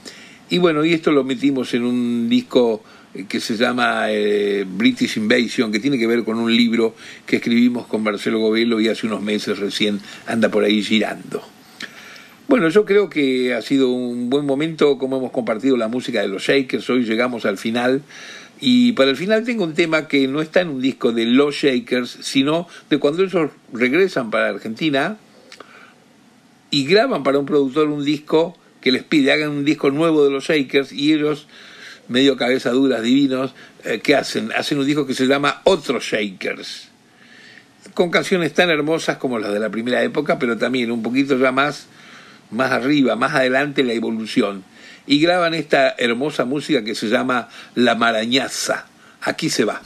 Y 0.49 0.59
bueno, 0.59 0.85
y 0.85 0.93
esto 0.93 1.11
lo 1.11 1.25
metimos 1.25 1.73
en 1.73 1.83
un 1.83 2.29
disco 2.29 2.81
que 3.25 3.39
se 3.39 3.57
llama 3.57 4.11
eh, 4.11 4.65
British 4.67 5.17
Invasion, 5.17 5.71
que 5.71 5.79
tiene 5.79 5.97
que 5.97 6.07
ver 6.07 6.23
con 6.23 6.37
un 6.37 6.55
libro 6.55 6.95
que 7.25 7.37
escribimos 7.37 7.87
con 7.87 8.03
Marcelo 8.03 8.39
Govelo 8.39 8.79
y 8.79 8.87
hace 8.87 9.07
unos 9.07 9.21
meses 9.21 9.59
recién 9.59 9.99
anda 10.25 10.49
por 10.49 10.63
ahí 10.63 10.81
girando. 10.83 11.41
Bueno, 12.47 12.69
yo 12.69 12.85
creo 12.85 13.09
que 13.09 13.53
ha 13.53 13.61
sido 13.61 13.89
un 13.89 14.29
buen 14.29 14.45
momento 14.45 14.97
como 14.97 15.17
hemos 15.17 15.31
compartido 15.31 15.75
la 15.75 15.89
música 15.89 16.21
de 16.21 16.29
los 16.29 16.43
Shakers. 16.43 16.89
Hoy 16.89 17.03
llegamos 17.03 17.45
al 17.45 17.57
final. 17.57 18.03
Y 18.59 18.93
para 18.93 19.09
el 19.09 19.17
final 19.17 19.43
tengo 19.43 19.63
un 19.63 19.73
tema 19.73 20.07
que 20.07 20.27
no 20.27 20.41
está 20.41 20.61
en 20.61 20.69
un 20.69 20.81
disco 20.81 21.11
de 21.11 21.25
los 21.25 21.55
Shakers, 21.55 22.19
sino 22.21 22.67
de 22.89 22.97
cuando 22.99 23.23
ellos 23.23 23.51
regresan 23.73 24.31
para 24.31 24.49
Argentina 24.49 25.17
y 26.71 26.85
graban 26.85 27.23
para 27.23 27.39
un 27.39 27.45
productor 27.45 27.89
un 27.89 28.03
disco 28.03 28.57
que 28.81 28.91
les 28.91 29.03
pide, 29.03 29.31
hagan 29.31 29.49
un 29.49 29.65
disco 29.65 29.91
nuevo 29.91 30.23
de 30.23 30.31
los 30.31 30.45
Shakers 30.45 30.91
y 30.91 31.13
ellos, 31.13 31.47
medio 32.09 32.37
cabeza 32.37 32.71
duras, 32.71 33.01
divinos, 33.01 33.53
eh, 33.83 33.99
¿qué 34.03 34.15
hacen? 34.15 34.51
Hacen 34.53 34.79
un 34.79 34.85
disco 34.85 35.05
que 35.05 35.13
se 35.13 35.25
llama 35.25 35.61
Otros 35.63 36.03
Shakers, 36.03 36.89
con 37.93 38.09
canciones 38.09 38.53
tan 38.53 38.69
hermosas 38.69 39.17
como 39.17 39.39
las 39.39 39.51
de 39.53 39.59
la 39.59 39.69
primera 39.69 40.03
época, 40.03 40.39
pero 40.39 40.57
también 40.57 40.91
un 40.91 41.03
poquito 41.03 41.37
ya 41.37 41.51
más, 41.51 41.87
más 42.51 42.71
arriba, 42.71 43.15
más 43.15 43.33
adelante 43.33 43.83
la 43.83 43.93
evolución. 43.93 44.63
Y 45.05 45.21
graban 45.21 45.53
esta 45.53 45.95
hermosa 45.97 46.43
música 46.43 46.83
que 46.83 46.93
se 46.93 47.07
llama 47.07 47.47
La 47.75 47.95
Marañaza. 47.95 48.87
Aquí 49.21 49.49
se 49.49 49.63
va. 49.63 49.81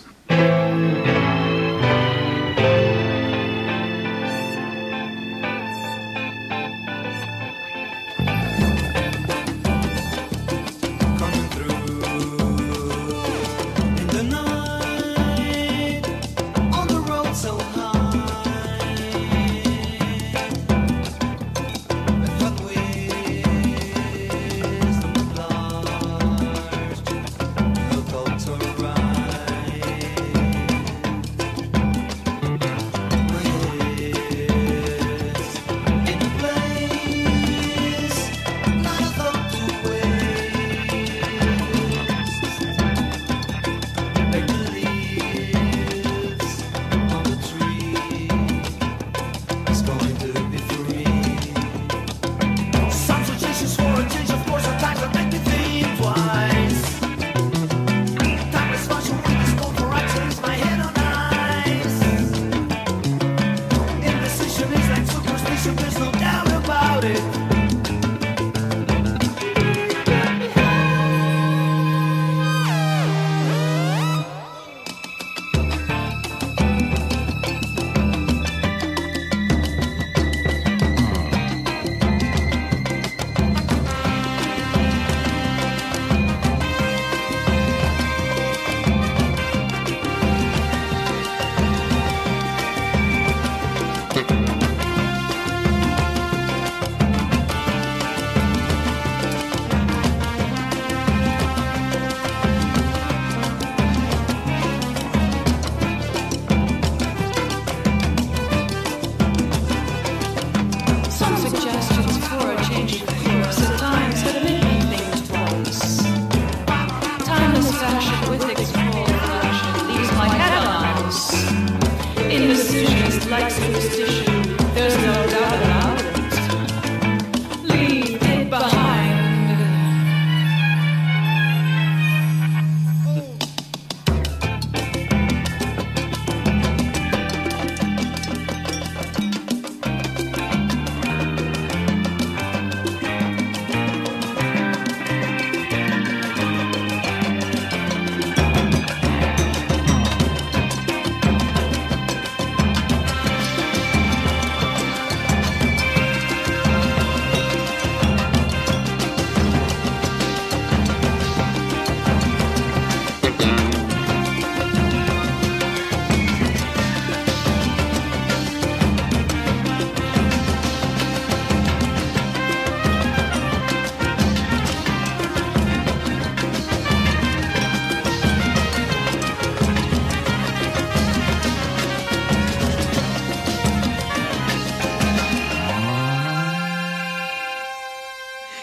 About 67.04 67.36
it. 67.36 67.41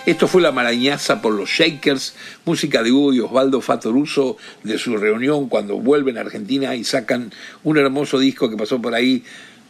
Esto 0.08 0.26
fue 0.26 0.40
La 0.40 0.52
Marañaza 0.52 1.20
por 1.20 1.34
los 1.34 1.50
Shakers, 1.50 2.14
música 2.46 2.82
de 2.82 2.90
Hugo 2.90 3.12
y 3.12 3.20
Osvaldo 3.20 3.60
Fatoruso 3.60 4.38
de 4.62 4.78
su 4.78 4.96
reunión 4.96 5.50
cuando 5.50 5.78
vuelven 5.80 6.16
a 6.16 6.22
Argentina 6.22 6.74
y 6.74 6.82
sacan 6.82 7.30
un 7.62 7.76
hermoso 7.76 8.18
disco 8.18 8.48
que 8.48 8.56
pasó 8.56 8.80
por 8.80 8.94
ahí 8.94 9.22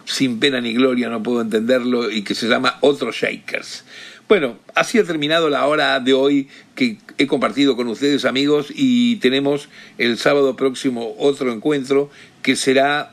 sin 0.05 0.39
pena 0.39 0.61
ni 0.61 0.75
gloria, 0.75 1.09
no 1.09 1.25
puedo 1.25 1.41
entenderlo, 1.41 2.09
y 2.09 2.23
que 2.23 2.37
se 2.37 2.47
llama 2.47 2.79
Otros 2.83 3.17
Shakers. 3.17 3.83
Bueno, 4.29 4.59
así 4.77 5.01
ha 5.01 5.05
terminado 5.05 5.51
la 5.51 5.67
hora 5.67 5.99
de 5.99 6.13
hoy 6.13 6.47
que 6.77 6.99
he 7.19 7.27
compartido 7.27 7.75
con 7.75 7.89
ustedes 7.89 8.25
amigos 8.25 8.69
y 8.73 9.17
tenemos 9.17 9.69
el 9.99 10.19
sábado 10.19 10.55
próximo 10.55 11.17
otro 11.19 11.53
encuentro 11.53 12.11
que 12.43 12.55
será 12.55 13.11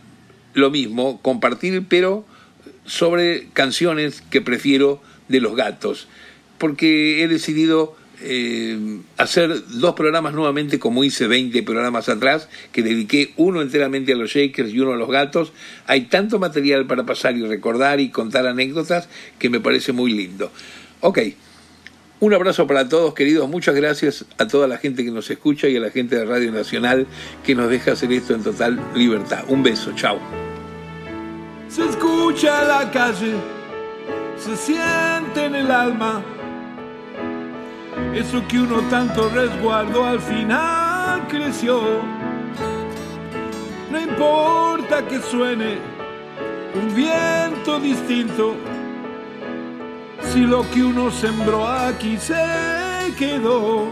lo 0.54 0.70
mismo, 0.70 1.20
compartir 1.24 1.86
pero 1.90 2.24
sobre 2.86 3.48
canciones 3.54 4.22
que 4.30 4.42
prefiero 4.42 5.02
de 5.28 5.42
los 5.42 5.56
gatos, 5.56 6.08
porque 6.58 7.24
he 7.24 7.28
decidido 7.28 7.96
eh, 8.22 9.02
hacer 9.18 9.66
dos 9.68 9.94
programas 9.94 10.34
nuevamente 10.34 10.80
como 10.80 11.04
hice 11.04 11.28
20 11.28 11.64
programas 11.64 12.10
atrás, 12.10 12.50
que 12.72 12.82
dediqué 12.82 13.34
uno 13.38 13.62
enteramente 13.62 14.14
a 14.14 14.16
los 14.16 14.32
Shakers 14.32 14.72
y 14.72 14.80
uno 14.80 14.94
a 14.94 14.96
los 14.96 15.10
gatos. 15.10 15.54
Hay 15.86 16.02
tanto 16.06 16.40
material 16.40 16.88
para 16.88 17.06
pasar 17.06 17.36
y 17.38 17.46
recordar 17.46 18.00
y 18.00 18.10
contar 18.10 18.48
anécdotas 18.48 19.10
que 19.38 19.50
me 19.50 19.60
parece 19.60 19.92
muy 19.92 20.12
lindo. 20.12 20.52
Ok, 21.02 21.20
un 22.20 22.34
abrazo 22.34 22.66
para 22.66 22.88
todos, 22.88 23.14
queridos. 23.14 23.50
Muchas 23.50 23.76
gracias 23.76 24.26
a 24.38 24.48
toda 24.48 24.68
la 24.68 24.78
gente 24.78 25.04
que 25.04 25.12
nos 25.12 25.30
escucha 25.30 25.68
y 25.68 25.76
a 25.76 25.80
la 25.80 25.92
gente 25.92 26.16
de 26.16 26.26
Radio 26.26 26.52
Nacional 26.52 27.08
que 27.46 27.54
nos 27.56 27.70
deja 27.70 27.92
hacer 27.92 28.12
esto 28.14 28.34
en 28.34 28.44
total 28.44 28.80
libertad. 28.96 29.44
Un 29.50 29.62
beso, 29.62 29.92
chao. 29.96 30.18
Se 31.68 31.84
escucha 31.84 32.64
la 32.64 32.90
calle, 32.90 33.34
se 34.38 34.56
siente 34.56 35.46
en 35.46 35.56
el 35.56 35.70
alma. 35.70 36.24
Eso 38.14 38.42
que 38.48 38.60
uno 38.60 38.82
tanto 38.90 39.30
resguardó 39.30 40.06
al 40.06 40.20
final 40.20 41.28
creció. 41.28 41.82
No 43.92 44.00
importa 44.00 45.06
que 45.08 45.20
suene 45.22 45.78
un 46.74 46.94
viento 46.94 47.80
distinto, 47.80 48.56
si 50.22 50.42
lo 50.42 50.70
que 50.72 50.84
uno 50.84 51.12
sembró 51.12 51.68
aquí 51.68 52.18
se 52.18 52.36
quedó. 53.18 53.88